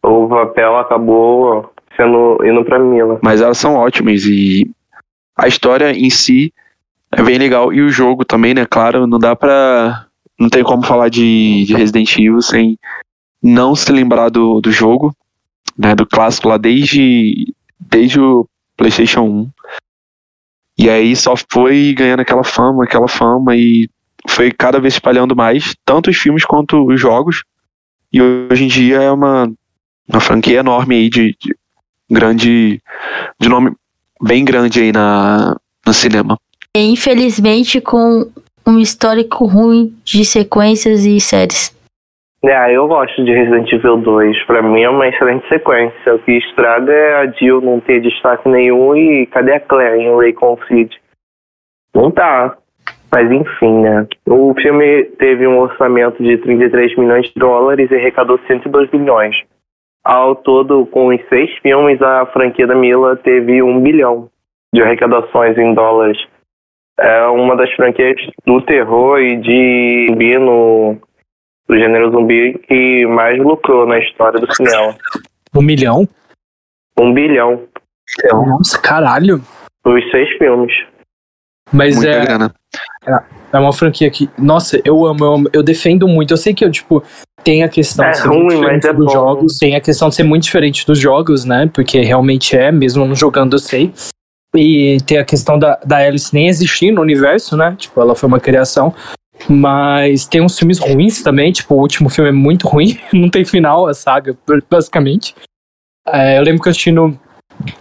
[0.05, 3.21] o papel acabou sendo indo pra Mila.
[3.23, 4.69] Mas elas são ótimas e
[5.37, 6.53] a história em si
[7.13, 7.73] é bem legal.
[7.73, 8.67] E o jogo também, né?
[8.69, 10.07] Claro, não dá pra.
[10.39, 12.77] Não tem como falar de, de Resident Evil sem
[13.43, 15.15] não se lembrar do, do jogo
[15.77, 19.51] né, do clássico lá desde, desde o PlayStation 1.
[20.79, 23.89] E aí só foi ganhando aquela fama, aquela fama e
[24.29, 27.45] foi cada vez espalhando mais, tanto os filmes quanto os jogos.
[28.13, 29.51] E hoje em dia é uma,
[30.09, 31.57] uma franquia enorme aí de, de
[32.11, 32.81] grande
[33.39, 33.73] de nome
[34.23, 36.39] bem grande aí na no cinema.
[36.75, 38.31] Infelizmente com
[38.67, 41.76] um histórico ruim de sequências e séries.
[42.45, 44.45] É, eu gosto de Resident Evil 2.
[44.45, 46.15] Pra mim é uma excelente sequência.
[46.15, 50.15] O que estraga é a Jill não ter destaque nenhum e cadê a Claire em
[50.15, 51.01] Raycon City?
[51.95, 52.57] Não tá.
[53.13, 54.07] Mas enfim, né?
[54.29, 59.37] O filme teve um orçamento de 33 milhões de dólares e arrecadou 102 bilhões.
[60.05, 64.29] Ao todo, com os seis filmes, a franquia da Mila teve um bilhão
[64.73, 66.19] de arrecadações em dólares.
[66.99, 70.97] É uma das franquias do terror e de no
[71.69, 74.97] do gênero zumbi que mais lucrou na história do cinema.
[75.55, 76.09] Um milhão?
[76.99, 77.63] Um bilhão.
[78.33, 79.43] Nossa, caralho.
[79.85, 80.73] Os seis filmes.
[81.73, 82.25] Mas Muita é.
[82.25, 82.55] grana.
[83.53, 84.31] É uma franquia que.
[84.39, 85.51] Nossa, eu amo, eu amo.
[85.53, 86.33] Eu defendo muito.
[86.33, 87.03] Eu sei que eu, tipo,
[87.43, 89.13] tem a questão É de ser ruim, muito mas diferente é dos bom.
[89.13, 89.59] jogos.
[89.59, 91.69] Tem a questão de ser muito diferente dos jogos, né?
[91.73, 93.93] Porque realmente é, mesmo não jogando, eu sei.
[94.55, 97.75] E tem a questão da, da Alice nem existir no universo, né?
[97.77, 98.95] Tipo, ela foi uma criação.
[99.49, 103.45] Mas tem uns filmes ruins também, tipo, o último filme é muito ruim, não tem
[103.45, 104.37] final a saga,
[104.71, 105.35] basicamente.
[106.09, 107.19] É, eu lembro que eu assisti no,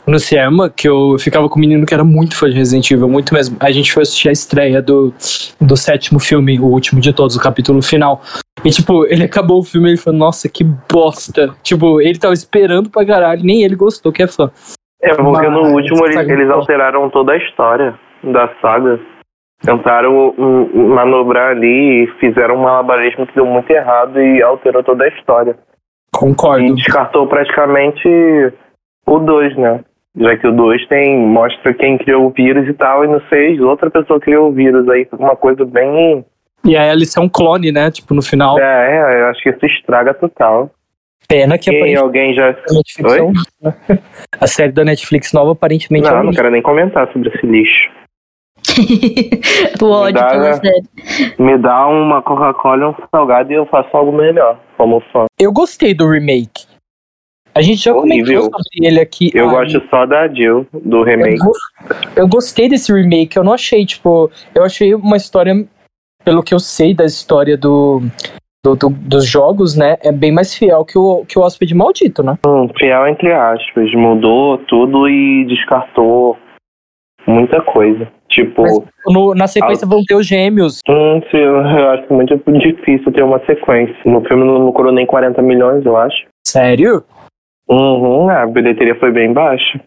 [0.06, 3.10] no cinema, que eu ficava com um menino que era muito fã de Resident Evil,
[3.10, 3.58] muito mesmo.
[3.60, 5.14] A gente foi assistir a estreia do,
[5.60, 8.22] do sétimo filme, o último de todos, o capítulo final.
[8.64, 11.54] E, tipo, ele acabou o filme e ele falou, nossa, que bosta.
[11.62, 14.50] Tipo, ele tava esperando pra caralho, nem ele gostou, que é fã.
[15.02, 16.60] É, porque no Mas, último eles, qual?
[16.60, 19.00] alteraram toda a história da saga.
[19.66, 25.06] Tentaram um, manobrar ali e fizeram um malabarismo que deu muito errado e alterou toda
[25.06, 25.52] a história.
[25.52, 26.76] E Concordo.
[26.76, 28.08] descartou praticamente
[29.06, 29.82] o 2, né?
[30.18, 33.60] Já que o 2 tem, mostra quem criou o vírus e tal, e no 6
[33.60, 34.88] outra pessoa criou o vírus.
[34.90, 36.24] Aí uma coisa bem.
[36.64, 37.92] E aí eles são clone, né?
[37.92, 38.58] Tipo, no final.
[38.58, 40.72] É, é, eu acho que isso estraga total.
[41.28, 42.50] Pena que E alguém já.
[42.50, 43.98] a é?
[44.40, 47.46] A série da Netflix nova aparentemente é Não, um não quero nem comentar sobre esse
[47.46, 47.90] lixo.
[49.82, 50.72] o ódio Dá, pela né?
[51.40, 55.26] Me dá uma Coca-Cola e um salgado e eu faço algo melhor, como fã.
[55.40, 56.66] Eu gostei do remake.
[57.54, 58.42] A gente já Horrível.
[58.42, 59.32] comentou sobre ele aqui.
[59.34, 61.38] Eu Ah, gosto só da Jill, do eu, remake.
[61.38, 61.54] go-
[62.16, 63.38] eu gostei desse remake.
[63.38, 65.54] Eu não achei, tipo, eu achei uma história,
[66.26, 68.02] pelo que eu sei da história do,
[68.62, 69.96] do- do- dos jogos, né?
[70.04, 72.38] É bem mais fiel que o, que o Hóspede Maldito, né?
[72.46, 73.90] Hum, fiel entre aspas.
[73.94, 76.38] Mudou tudo e descartou
[77.26, 78.12] muita coisa.
[78.36, 80.82] Tipo, Mas- No- na sequência vão ter os gêmeos.
[80.90, 81.58] hum, se- eu
[81.92, 83.96] acho muito difícil ter uma sequência.
[84.06, 86.26] No filme não lucrou nem 40 milhões, eu acho.
[86.46, 87.02] Sério?
[87.70, 89.80] Uhum, a bilheteria foi bem baixa.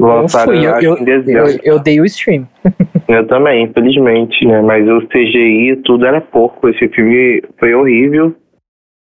[0.00, 1.50] Lançaram, fui, eu- acho, eu- em dezembro.
[1.62, 2.46] Eu, eu dei o stream.
[3.08, 4.60] Eu também, infelizmente, né?
[4.62, 6.68] Mas o CGI, tudo era pouco.
[6.68, 8.34] Esse filme foi horrível.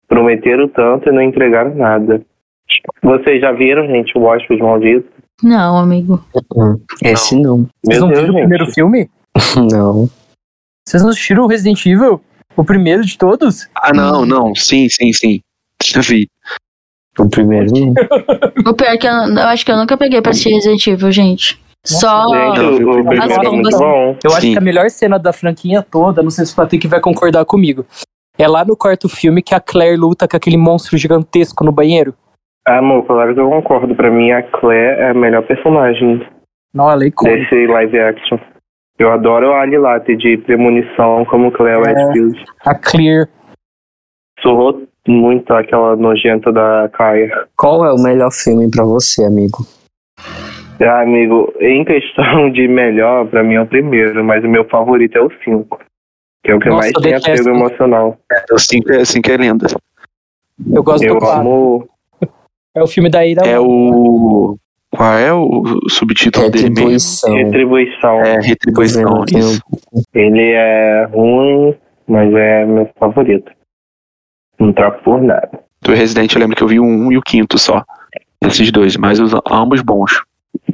[0.08, 2.22] Prometeram tanto e não entregaram nada.
[3.04, 5.06] Vocês já viram, gente, o Hóspede Maldito?
[5.42, 6.24] Não, amigo.
[7.02, 7.68] Esse não.
[7.84, 9.10] Vocês não Deus, viram o primeiro filme?
[9.72, 10.10] Não.
[10.86, 12.20] Vocês não assistiram o Resident Evil?
[12.58, 13.70] O primeiro de todos?
[13.76, 14.56] Ah, não, não.
[14.56, 15.40] Sim, sim, sim.
[15.84, 16.28] Já vi.
[17.18, 17.94] O primeiro não.
[18.72, 21.12] O pior é que eu, eu acho que eu nunca peguei pra assistir Resident Evil,
[21.12, 21.62] gente.
[21.86, 22.28] Só.
[22.56, 24.18] Gente, primeiro é muito bom.
[24.24, 27.00] Eu acho que a melhor cena da franquinha toda, não sei se o Patrick vai
[27.00, 27.86] concordar comigo,
[28.38, 32.16] é lá no quarto filme que a Claire luta com aquele monstro gigantesco no banheiro.
[32.70, 33.96] Ah, amor, claro que eu concordo.
[33.96, 36.26] Pra mim, a Claire é a melhor personagem
[36.74, 37.38] Não, ela é icônica.
[37.40, 38.38] desse live action.
[39.00, 41.94] Eu adoro a Alilate de Premonição como Claire É.
[41.94, 42.46] Redfield.
[42.66, 43.28] A Clear.
[44.42, 47.48] Surrou muito aquela nojenta da Kaia.
[47.58, 49.60] Qual é o melhor filme pra você, amigo?
[50.82, 55.18] Ah, amigo, em questão de melhor, pra mim é o primeiro, mas o meu favorito
[55.18, 55.80] é o 5.
[56.44, 58.18] Que é o que Nossa, mais tem apego emocional.
[58.52, 59.68] O 5 é, cinco é lenda.
[60.74, 61.40] Eu gosto Eu do 4.
[61.42, 61.89] amo.
[62.80, 63.46] É o filme da Ira.
[63.46, 64.58] É o.
[64.90, 67.36] Qual é o subtítulo dele mesmo?
[67.36, 67.36] Retribuição.
[67.36, 68.22] Retribuição.
[68.22, 69.24] É Retribuição.
[69.36, 69.62] Isso.
[70.16, 71.76] Ele é ruim,
[72.08, 73.52] mas é meu favorito.
[74.58, 75.52] Não troco por nada.
[75.82, 77.84] Do Resident eu lembro que eu vi o 1 e o quinto só.
[78.42, 80.24] Esses dois, mas os, ambos bons.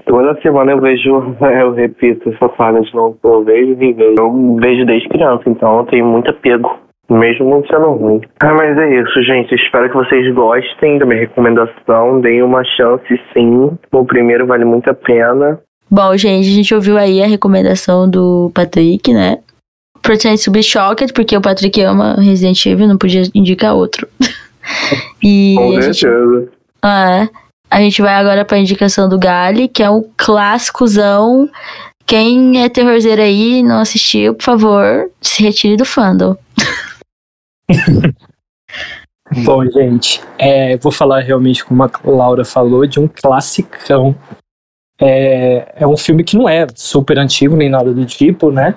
[0.06, 1.10] Toda semana eu vejo,
[1.42, 4.16] eu repito essa saga de novo, eu vejo e vejo.
[4.18, 8.22] Eu vejo desde criança, então eu tenho muito apego, mesmo sendo ruim.
[8.40, 9.54] Ah, mas é isso, gente.
[9.56, 12.22] Espero que vocês gostem da minha recomendação.
[12.22, 13.72] Deem uma chance, sim.
[13.92, 15.60] O primeiro vale muito a pena.
[15.90, 19.38] Bom, gente, a gente ouviu aí a recomendação do Patrick, né?
[20.02, 24.08] Pretend to be shocked, porque o Patrick ama Resident Evil, não podia indicar outro.
[25.22, 26.50] e Com a gente, certeza.
[26.82, 27.28] ah,
[27.70, 31.50] a gente vai agora pra indicação do Gali, que é um clássicozão.
[32.06, 36.36] Quem é terrorzeiro aí e não assistiu, por favor, se retire do fandom.
[39.44, 44.16] Bom, gente, é, vou falar realmente como a Laura falou, de um classicão.
[45.02, 48.76] É, é um filme que não é super antigo nem nada do tipo, né?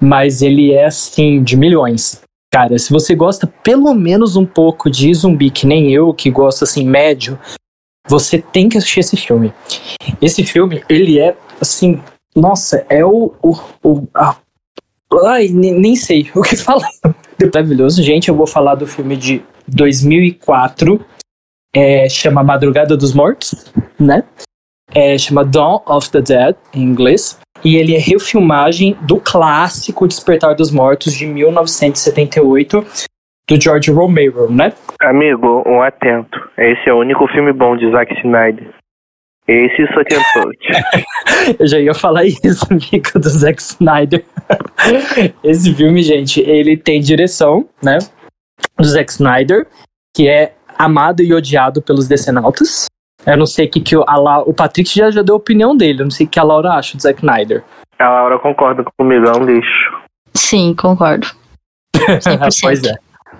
[0.00, 2.22] Mas ele é assim, de milhões.
[2.52, 6.64] Cara, se você gosta pelo menos um pouco de zumbi, que nem eu, que gosto
[6.64, 7.38] assim, médio,
[8.08, 9.52] você tem que assistir esse filme.
[10.20, 12.00] Esse filme, ele é assim,
[12.36, 13.34] nossa, é o.
[13.42, 14.36] o, o a-
[15.26, 16.88] ai, nem, sei o que falar.
[17.52, 18.28] Maravilhoso, gente.
[18.28, 21.04] Eu vou falar do filme de 2004.
[21.74, 24.24] É, chama Madrugada dos Mortos, né?
[24.94, 27.38] É, chama Dawn of the Dead, em inglês.
[27.64, 32.84] E ele é refilmagem do clássico Despertar dos Mortos, de 1978,
[33.48, 34.72] do George Romero, né?
[35.00, 36.38] Amigo, um atento.
[36.58, 38.68] Esse é o único filme bom de Zack Snyder.
[39.48, 41.58] Esse e Sucker Punch.
[41.58, 44.24] Eu já ia falar isso, amigo do Zack Snyder.
[45.42, 47.98] Esse filme, gente, ele tem direção, né?
[48.78, 49.66] Do Zack Snyder,
[50.16, 52.86] que é amado e odiado pelos decenautas.
[53.24, 55.38] Eu não sei o que, que o, a La- o Patrick já, já deu a
[55.38, 56.00] opinião dele.
[56.00, 57.62] Eu não sei o que a Laura acha do Zack Snyder.
[57.98, 60.02] A Laura concorda comigo, é um lixo.
[60.34, 61.28] Sim, concordo.
[61.96, 62.58] 100%.
[62.62, 62.94] pois é.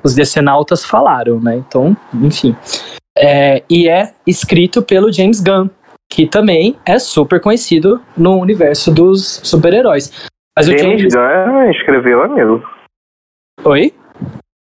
[0.04, 1.56] Os decenautas falaram, né?
[1.56, 2.54] Então, enfim.
[3.16, 5.68] É, e é escrito pelo James Gunn,
[6.10, 10.12] que também é super conhecido no universo dos super-heróis.
[10.56, 11.14] Mas o James James.
[11.14, 12.62] Gunn escreveu, amigo.
[13.64, 13.92] Oi?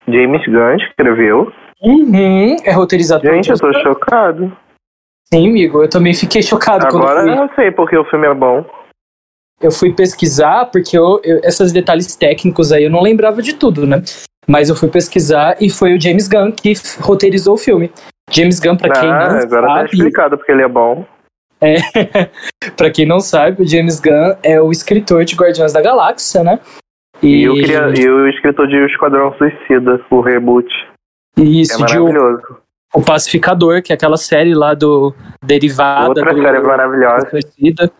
[0.07, 1.51] James Gunn escreveu.
[1.81, 3.93] Uhum, é roteirizado pelo Gente, eu James tô Gunn.
[3.95, 4.57] chocado.
[5.33, 8.33] Sim, amigo, eu também fiquei chocado Agora quando eu eu sei porque o filme é
[8.33, 8.65] bom.
[9.61, 13.85] eu fui pesquisar, porque eu, eu- esses detalhes técnicos aí eu não lembrava de tudo,
[13.85, 14.01] né?
[14.47, 17.91] Mas eu fui pesquisar e foi o James Gunn que roteirizou o filme.
[18.31, 21.05] James Gunn, pra quem ah, não agora tá sabe, explicado porque ele é bom.
[21.61, 21.77] É,
[22.77, 26.59] para quem não sabe, o James Gunn é o escritor de Guardiões da Galáxia, né?
[27.21, 30.67] E, e, o, e o escritor de Esquadrão Suicida, o reboot.
[31.35, 32.43] Isso, é maravilhoso.
[32.93, 36.09] O, o Pacificador, que é aquela série lá do Derivada.
[36.09, 37.29] Outra do, série maravilhosa.
[37.29, 37.91] Suicida.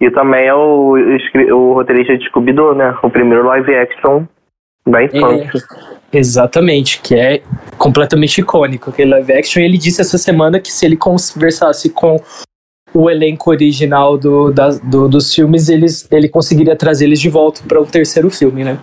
[0.00, 2.98] E também é o, o roteirista de Scooby-Doo, né?
[3.02, 4.24] O primeiro live action
[4.86, 5.60] da infância.
[6.12, 7.42] É, exatamente, que é
[7.78, 9.60] completamente icônico, aquele live action.
[9.60, 12.16] E ele disse essa semana que se ele conversasse com
[12.94, 14.52] o elenco original do,
[14.84, 18.78] do, dos filmes, eles, ele conseguiria trazer eles de volta para o terceiro filme, né?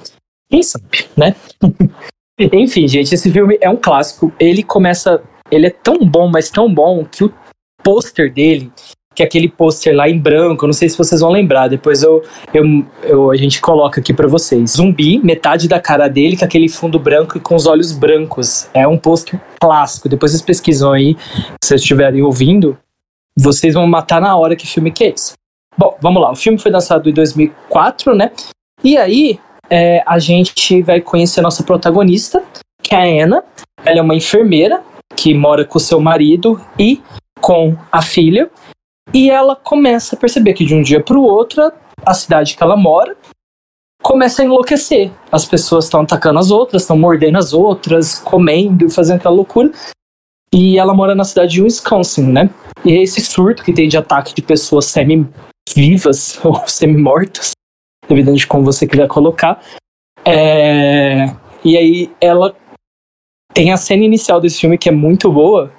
[0.50, 1.36] Quem sabe, né?
[2.54, 4.32] Enfim, gente, esse filme é um clássico.
[4.40, 5.22] Ele começa.
[5.52, 7.34] Ele é tão bom, mas tão bom, que o
[7.84, 8.72] pôster dele,
[9.16, 12.24] que é aquele pôster lá em branco, não sei se vocês vão lembrar, depois eu,
[12.54, 12.64] eu,
[13.04, 14.72] eu a gente coloca aqui para vocês.
[14.72, 18.70] Zumbi, metade da cara dele com aquele fundo branco e com os olhos brancos.
[18.74, 20.08] É um pôster clássico.
[20.08, 21.18] Depois vocês pesquisam aí,
[21.62, 22.78] se vocês estiverem ouvindo,
[23.40, 25.34] vocês vão matar na hora que filme que é esse.
[25.78, 26.32] Bom, vamos lá.
[26.32, 28.32] O filme foi lançado em 2004, né?
[28.84, 32.44] E aí, é, a gente vai conhecer a nossa protagonista,
[32.82, 33.44] que é a Anna.
[33.86, 34.84] Ela é uma enfermeira
[35.16, 37.02] que mora com seu marido e
[37.40, 38.50] com a filha.
[39.14, 41.72] E ela começa a perceber que de um dia para o outro,
[42.06, 43.16] a cidade que ela mora
[44.02, 45.12] começa a enlouquecer.
[45.32, 49.72] As pessoas estão atacando as outras, estão mordendo as outras, comendo fazendo aquela loucura.
[50.54, 52.50] E ela mora na cidade de Wisconsin, né?
[52.86, 57.52] E é esse surto que tem de ataque de pessoas semi-vivas ou semi-mortas,
[58.08, 59.62] dependendo de como você quiser colocar.
[60.26, 61.34] É...
[61.64, 62.56] E aí ela
[63.54, 65.72] tem a cena inicial desse filme que é muito boa,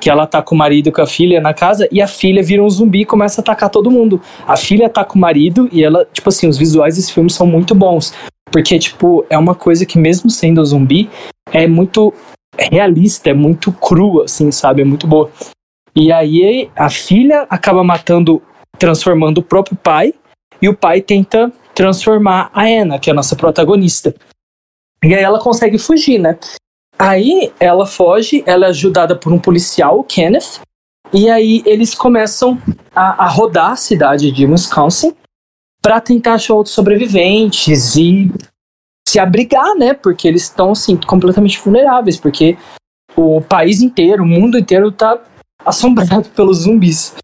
[0.00, 2.62] que ela tá com o marido com a filha na casa, e a filha vira
[2.62, 4.20] um zumbi e começa a atacar todo mundo.
[4.46, 7.46] A filha tá com o marido e ela, tipo assim, os visuais desse filme são
[7.46, 8.12] muito bons.
[8.50, 11.08] Porque, tipo, é uma coisa que mesmo sendo zumbi,
[11.52, 12.12] é muito
[12.58, 14.82] realista, é muito crua, assim, sabe?
[14.82, 15.30] É muito boa.
[15.94, 18.42] E aí a filha acaba matando,
[18.78, 20.14] transformando o próprio pai,
[20.60, 24.14] e o pai tenta transformar a Anna, que é a nossa protagonista.
[25.02, 26.38] E aí ela consegue fugir, né?
[26.98, 30.60] Aí ela foge, ela é ajudada por um policial, o Kenneth,
[31.12, 32.60] e aí eles começam
[32.94, 35.14] a, a rodar a cidade de Wisconsin
[35.82, 38.30] para tentar achar outros sobreviventes e
[39.06, 39.92] se abrigar, né?
[39.92, 42.56] Porque eles estão assim completamente vulneráveis, porque
[43.16, 45.18] o país inteiro, o mundo inteiro tá
[45.64, 47.14] assombrado pelos zumbis.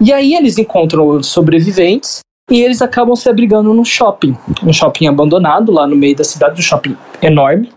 [0.00, 5.70] E aí eles encontram sobreviventes e eles acabam se abrigando num shopping, um shopping abandonado
[5.70, 7.70] lá no meio da cidade, um shopping enorme.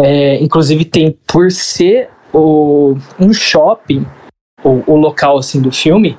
[0.00, 4.06] É, inclusive tem por ser o, um shopping,
[4.62, 6.16] o, o local assim do filme,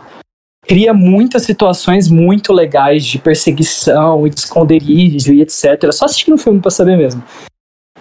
[0.64, 5.92] cria muitas situações muito legais de perseguição de esconderijo e etc.
[5.92, 7.24] Só assistindo o filme pra saber mesmo.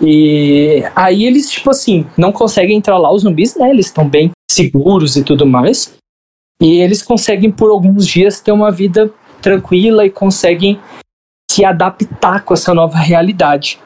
[0.01, 3.71] E aí eles, tipo assim, não conseguem entrar lá, os zumbis, né?
[3.71, 5.95] Eles estão bem seguros e tudo mais.
[6.61, 10.81] E eles conseguem, por alguns dias, ter uma vida tranquila e conseguem
[11.51, 13.79] se adaptar com essa nova realidade.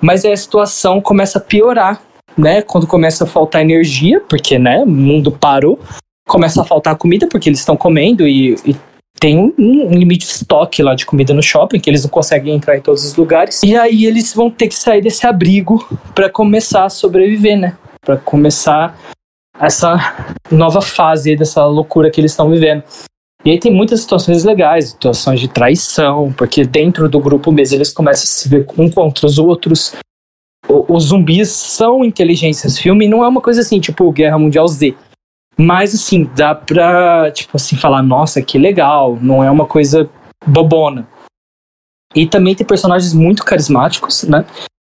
[0.00, 2.02] Mas aí a situação começa a piorar,
[2.36, 2.62] né?
[2.62, 5.78] Quando começa a faltar energia, porque, né, o mundo parou
[6.26, 8.76] começa a faltar comida porque eles estão comendo e, e
[9.24, 12.54] tem um, um, limite de estoque lá de comida no shopping que eles não conseguem
[12.54, 13.62] entrar em todos os lugares.
[13.62, 15.82] E aí eles vão ter que sair desse abrigo
[16.14, 17.74] para começar a sobreviver, né?
[18.04, 18.94] Para começar
[19.58, 20.14] essa
[20.50, 22.82] nova fase dessa loucura que eles estão vivendo.
[23.46, 27.90] E aí tem muitas situações legais, situações de traição, porque dentro do grupo mesmo eles
[27.90, 29.94] começam a se ver um contra os outros.
[30.68, 34.94] O, os zumbis são inteligências filme, não é uma coisa assim, tipo Guerra Mundial Z
[35.56, 40.08] mas, assim, dá pra, tipo assim, falar, nossa, que legal, não é uma coisa
[40.46, 41.06] bobona.
[42.14, 44.44] E também tem personagens muito carismáticos, né?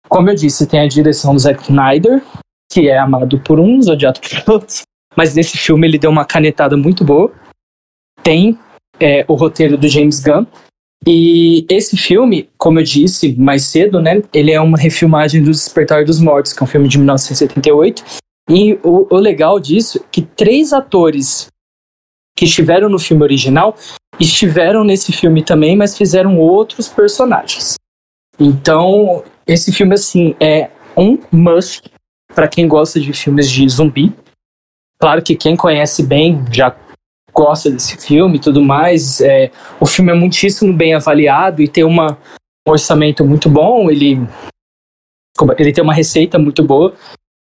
[0.09, 2.23] Como eu disse, tem a direção do Zack Snyder,
[2.71, 4.83] que é amado por uns, odiado por outros.
[5.17, 7.33] Mas nesse filme ele deu uma canetada muito boa.
[8.23, 8.59] Tem
[9.01, 10.47] é, o roteiro do James Gunn.
[11.07, 14.23] E esse filme, como eu disse mais cedo, né?
[14.33, 18.05] Ele é uma refilmagem do Despertar dos Mortos, que é um filme de 1978.
[18.49, 21.49] E o, o legal disso é que três atores
[22.37, 23.77] que estiveram no filme original
[24.21, 27.75] estiveram nesse filme também, mas fizeram outros personagens.
[28.39, 31.91] Então, esse filme, assim, é um must
[32.35, 34.13] para quem gosta de filmes de zumbi.
[34.99, 36.77] Claro que quem conhece bem já
[37.33, 39.21] gosta desse filme e tudo mais.
[39.21, 42.19] É, o filme é muitíssimo bem avaliado e tem uma,
[42.67, 43.91] um orçamento muito bom.
[43.91, 44.19] Ele,
[45.59, 46.95] ele tem uma receita muito boa.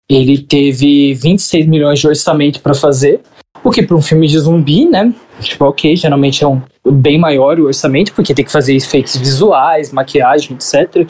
[0.08, 3.20] Ele teve 26 milhões de orçamento para fazer,
[3.64, 5.12] o que para um filme de zumbi, né?
[5.40, 9.92] Tipo, ok, geralmente é um bem maior o orçamento, porque tem que fazer efeitos visuais,
[9.92, 11.08] maquiagem, etc.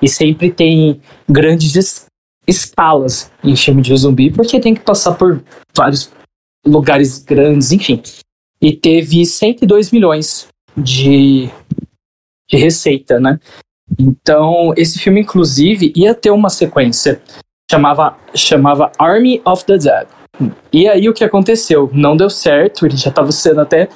[0.00, 2.06] E sempre tem grandes es
[2.46, 5.42] escalas em filme de zumbi, porque tem que passar por
[5.76, 6.10] vários
[6.66, 8.02] lugares grandes, enfim.
[8.60, 11.48] e teve 102 milhões de,
[12.50, 13.38] de receita, né?
[13.98, 17.20] Então, esse filme, inclusive, ia ter uma sequência.
[17.70, 20.06] Chamava, chamava Army of the Dead.
[20.72, 21.90] E aí, o que aconteceu?
[21.92, 23.88] Não deu certo, ele já estava sendo até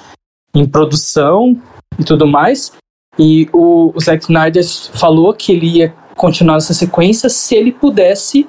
[0.53, 1.59] em produção
[1.97, 2.71] e tudo mais.
[3.17, 4.63] E o, o Zack Snyder
[4.93, 8.47] falou que ele ia continuar essa sequência se ele pudesse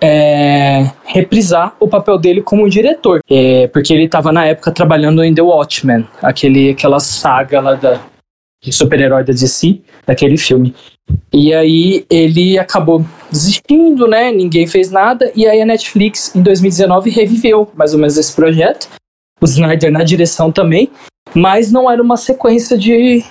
[0.00, 3.20] é, reprisar o papel dele como diretor.
[3.30, 8.00] É, porque ele estava na época trabalhando em The Watchmen, aquele, aquela saga lá da,
[8.62, 10.74] de super-herói da DC, daquele filme.
[11.32, 14.30] E aí ele acabou desistindo, né?
[14.30, 15.32] Ninguém fez nada.
[15.34, 18.88] E aí a Netflix, em 2019, reviveu mais ou menos esse projeto.
[19.40, 20.90] O Snyder na direção também.
[21.34, 23.24] Mas não era uma sequência de,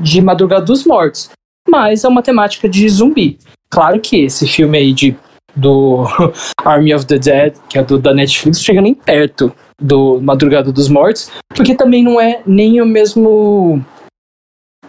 [0.00, 1.30] de Madrugada dos Mortos.
[1.68, 3.38] Mas é uma temática de zumbi.
[3.70, 5.16] Claro que esse filme aí de
[5.56, 6.04] do
[6.64, 10.88] Army of the Dead, que é do, da Netflix, chega nem perto do Madrugada dos
[10.88, 13.84] Mortos, porque também não é nem o mesmo.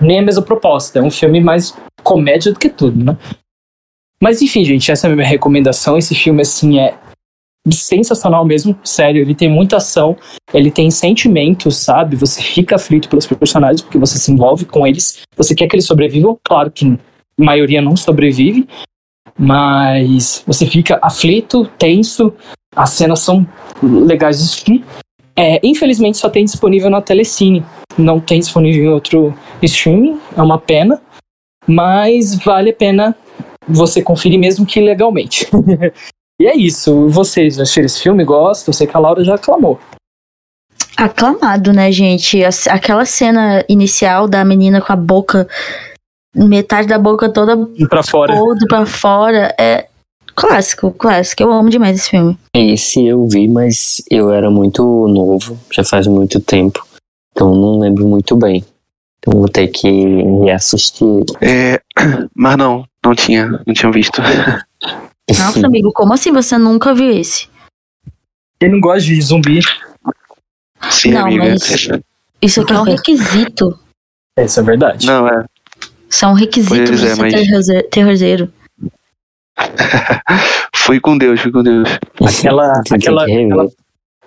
[0.02, 1.00] Nem a mesma proposta.
[1.00, 3.18] É um filme mais comédia do que tudo, né?
[4.22, 5.97] Mas enfim, gente, essa é a minha recomendação.
[5.97, 6.97] Esse filme, assim, é
[7.72, 9.22] sensacional mesmo, sério.
[9.22, 10.18] Ele tem muita ação,
[10.54, 12.16] ele tem sentimentos, sabe?
[12.16, 15.22] Você fica aflito pelos personagens porque você se envolve com eles.
[15.36, 16.97] Você quer que eles sobrevivam, claro que a
[17.38, 18.68] maioria não sobrevive,
[19.38, 22.34] mas você fica aflito, tenso,
[22.76, 23.47] as cenas são
[23.82, 24.86] legais de assistir.
[25.36, 27.64] É, infelizmente só tem disponível na Telecine,
[28.00, 31.02] não tem disponível em outro streaming, é uma pena,
[31.68, 33.16] mas vale a pena
[33.68, 35.47] você conferir mesmo que legalmente.
[36.41, 38.24] e é isso, vocês acharam esse filme?
[38.24, 38.72] Gostam?
[38.72, 39.80] Eu sei que a Laura já aclamou.
[40.97, 42.41] Aclamado, né, gente?
[42.70, 45.47] Aquela cena inicial da menina com a boca
[46.36, 47.58] metade da boca toda
[47.89, 48.36] pra fora.
[48.36, 49.56] Todo pra fora.
[49.58, 49.88] É
[50.36, 51.43] clássico, clássico.
[51.43, 52.38] Eu amo demais esse filme.
[52.54, 56.86] Esse eu vi, mas eu era muito novo, já faz muito tempo.
[57.40, 58.66] Então não lembro muito bem.
[59.20, 59.90] Então vou ter que
[60.44, 61.24] reassistir.
[61.40, 61.82] É,
[62.36, 64.22] mas não, não tinha, não tinha visto.
[65.30, 67.48] Nossa, amigo, como assim você nunca viu esse?
[68.60, 69.62] Quem não gosta de zumbi?
[70.92, 71.46] Sim, não, amiga.
[71.46, 71.88] mas
[72.42, 73.80] isso aqui é um requisito.
[74.38, 75.08] Isso é verdade.
[75.08, 75.46] Não, é.
[76.10, 78.54] São requisitos Pois de é, ser mas- terrorze- terrorzeiro.
[80.76, 81.88] fui com Deus, fui com Deus.
[82.22, 83.70] Aquela, aquela, aquela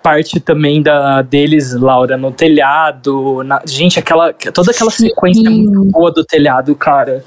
[0.03, 3.43] parte também da deles, Laura, no telhado.
[3.43, 5.65] na- gente, aquela, toda aquela sequência Sim.
[5.67, 7.23] muito boa do telhado, cara.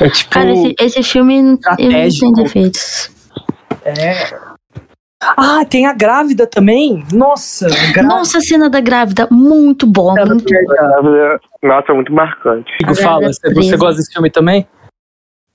[0.00, 0.30] É tipo.
[0.30, 3.10] Cara, esse, esse filme não tem defeitos.
[3.84, 4.48] é...
[5.20, 7.04] Ah, tem a grávida também.
[7.12, 8.02] Nossa, grávida.
[8.04, 10.14] Nossa, a cena da grávida, muito boa.
[10.24, 11.40] Muito boa.
[11.60, 12.70] Nossa, muito marcante.
[12.84, 14.64] Amigo, fala, grávida você, você gosta desse filme também?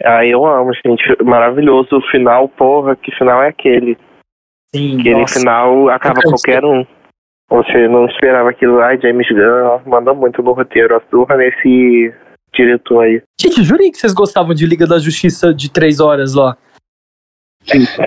[0.03, 1.01] Ah, eu amo, gente.
[1.23, 1.95] Maravilhoso.
[1.95, 3.97] O final, porra, que final é aquele?
[4.75, 5.39] Sim, Aquele nossa.
[5.39, 6.85] final acaba qualquer um.
[7.49, 12.11] Você não esperava aquilo lá, James Gunn ó, manda muito no roteiro, aturra nesse
[12.53, 13.21] diretor aí.
[13.39, 16.57] Gente, jurei que vocês gostavam de Liga da Justiça de três horas lá.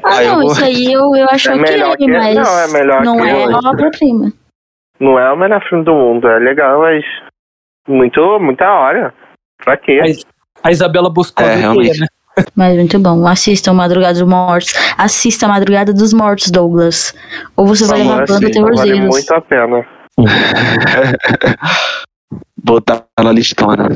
[0.04, 2.34] Ah, Aí eu não, vou- isso aí eu, eu acho É melhor ok, que- mas
[2.34, 4.32] não, é melhor não que é obra-prima.
[5.00, 7.04] Não é o melhor filme do mundo, é legal, mas
[7.88, 9.14] muito, muita hora.
[9.64, 9.98] Pra quê?
[10.00, 10.24] Mas-
[10.62, 12.00] A Isabela Boscov É, realmente.
[12.00, 12.06] né?
[12.55, 13.26] Mas muito bom.
[13.26, 14.74] Assistam Madrugada dos Mortos.
[14.99, 17.14] Assista Madrugada dos Mortos, Douglas.
[17.57, 19.87] Ou você vai levar banda assistir, vale muito a pena.
[22.62, 23.89] Botar na listona.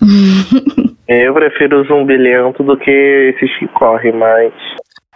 [1.08, 4.52] Eu prefiro o zumbi lento do que esses que correm, mas.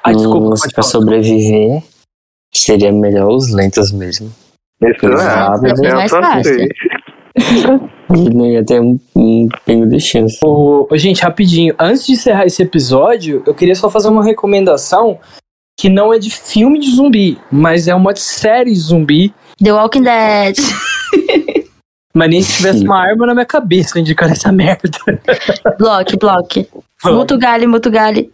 [0.05, 1.83] Ai, desculpa, Mas pode pra sobreviver,
[2.55, 4.31] seria melhor os lentos mesmo.
[4.83, 6.69] Isso é, é eu mais só fácil.
[8.13, 10.39] E ter um, um pingo de chance.
[10.43, 15.19] Ô, ô, gente, rapidinho, antes de encerrar esse episódio, eu queria só fazer uma recomendação
[15.79, 20.57] que não é de filme de zumbi, mas é uma série zumbi, The Walking Dead.
[22.13, 24.91] mas nem se tivesse uma arma na minha cabeça eu indicar essa merda.
[25.79, 26.69] block, block.
[27.05, 28.31] Mutugali, Mutugali.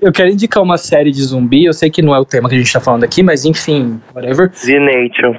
[0.00, 2.54] Eu quero indicar uma série de zumbi, eu sei que não é o tema que
[2.54, 4.50] a gente tá falando aqui, mas enfim, whatever.
[4.50, 5.34] The Nation.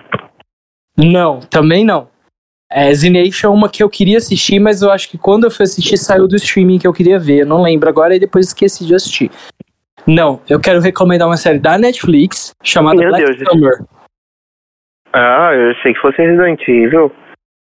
[0.99, 2.09] Não, também não.
[2.71, 5.51] É, Z Nation é uma que eu queria assistir, mas eu acho que quando eu
[5.51, 7.39] fui assistir saiu do streaming que eu queria ver.
[7.39, 9.31] Eu não lembro agora e depois esqueci de assistir.
[10.05, 13.49] Não, eu quero recomendar uma série da Netflix chamada Meu Black Deus.
[13.49, 13.83] Summer.
[15.13, 17.11] Ah, eu achei que fosse Resident Evil.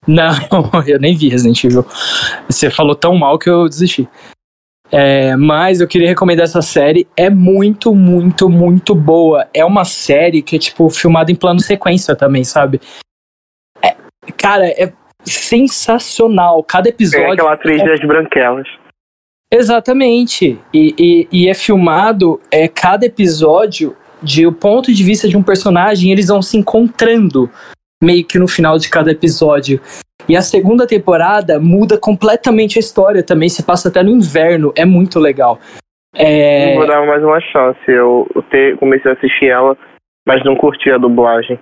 [0.07, 0.33] Não,
[0.87, 1.85] eu nem vi Resident Evil.
[2.49, 4.09] Você falou tão mal que eu desisti.
[4.91, 7.07] É, mas eu queria recomendar essa série.
[7.17, 9.47] É muito, muito, muito boa.
[9.53, 12.81] É uma série que é, tipo, filmada em plano sequência também, sabe?
[14.27, 14.93] É- cara, é
[15.25, 16.63] sensacional.
[16.63, 17.33] Cada episódio.
[17.33, 18.69] aquela atriz das branquelas.
[19.53, 20.59] Exatamente.
[20.73, 25.43] E, e, e é filmado é, cada episódio de o ponto de vista de um
[25.43, 27.51] personagem, eles vão se encontrando.
[28.03, 29.81] meio que no final de cada episódio.
[30.29, 34.85] E a segunda temporada muda completamente a história também, se passa até no inverno, é
[34.85, 35.59] muito legal.
[36.15, 36.75] É...
[36.75, 37.81] Vou dar mais uma chance.
[37.87, 39.77] Eu te, comecei a assistir ela,
[40.27, 41.59] mas não curti a dublagem.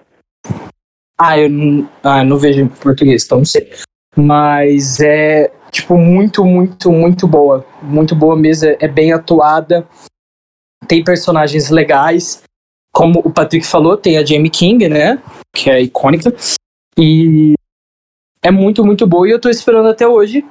[1.19, 3.71] Ah, eu não, ah, não vejo em português, então não sei.
[4.17, 7.65] Mas é, tipo, muito, muito, muito boa.
[7.83, 9.87] Muito boa mesmo, é bem atuada.
[10.87, 12.43] Tem personagens legais.
[12.93, 15.21] Como o Patrick falou, tem a Jamie King, né?
[15.53, 16.33] Que é icônica.
[16.99, 17.55] E
[18.43, 19.27] é muito, muito boa.
[19.29, 20.45] E eu tô esperando até hoje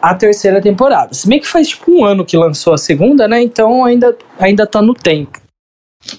[0.00, 1.14] a terceira temporada.
[1.14, 3.42] Se bem que faz tipo um ano que lançou a segunda, né?
[3.42, 5.40] Então ainda, ainda tá no tempo.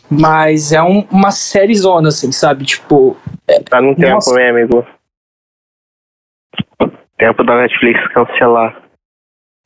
[0.09, 2.65] Mas é um, uma série zona, assim, sabe?
[2.65, 3.17] Tipo.
[3.69, 4.33] Tá no tempo, Nossa.
[4.35, 4.85] né, amigo?
[7.17, 8.81] Tempo da Netflix cancelar.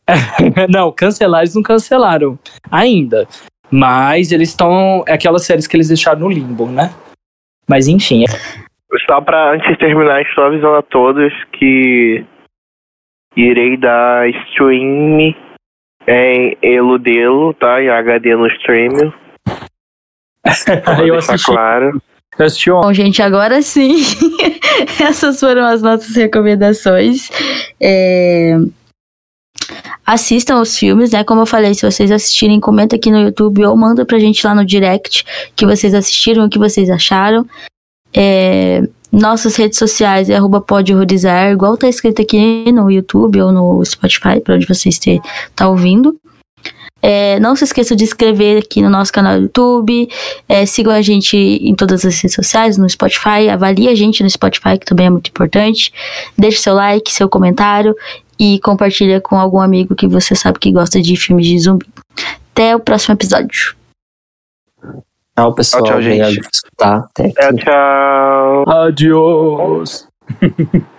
[0.69, 2.39] não, cancelar eles não cancelaram
[2.71, 3.27] ainda.
[3.69, 5.03] Mas eles estão.
[5.07, 6.93] É aquelas séries que eles deixaram no limbo, né?
[7.67, 8.23] Mas enfim.
[8.23, 12.25] é- Só pra antes de terminar, estou avisando a todos que
[13.35, 15.33] irei dar stream
[16.07, 17.81] em Eludelo, tá?
[17.81, 19.13] Em HD no stream.
[21.05, 22.01] Eu assisti, claro.
[22.81, 23.95] Bom, gente, agora sim.
[24.99, 27.29] Essas foram as nossas recomendações.
[27.81, 28.57] É,
[30.05, 31.23] Assistam os filmes, né?
[31.23, 34.55] Como eu falei, se vocês assistirem, comenta aqui no YouTube ou manda pra gente lá
[34.55, 35.25] no direct
[35.55, 37.45] que vocês assistiram, o que vocês acharam.
[38.15, 38.81] É,
[39.11, 40.63] Nossas redes sociais é arroba
[41.51, 45.21] igual tá escrito aqui no YouTube ou no Spotify, pra onde você este-
[45.55, 46.15] tá ouvindo.
[47.01, 50.09] É, não se esqueça de inscrever aqui no nosso canal do YouTube.
[50.47, 53.49] É, sigam a gente em todas as redes sociais, no Spotify.
[53.51, 55.93] Avalie a gente no Spotify, que também é muito importante.
[56.37, 57.95] Deixe seu like, seu comentário
[58.39, 61.85] e compartilha com algum amigo que você sabe que gosta de filmes de zumbi.
[62.51, 63.75] Até o próximo episódio.
[65.35, 65.83] Tchau, pessoal.
[65.83, 66.21] Tchau, tchau, gente.
[66.21, 66.97] Obrigado por escutar.
[66.97, 67.33] Até aqui.
[67.35, 68.69] Tchau, tchau.
[68.69, 70.07] Adiós.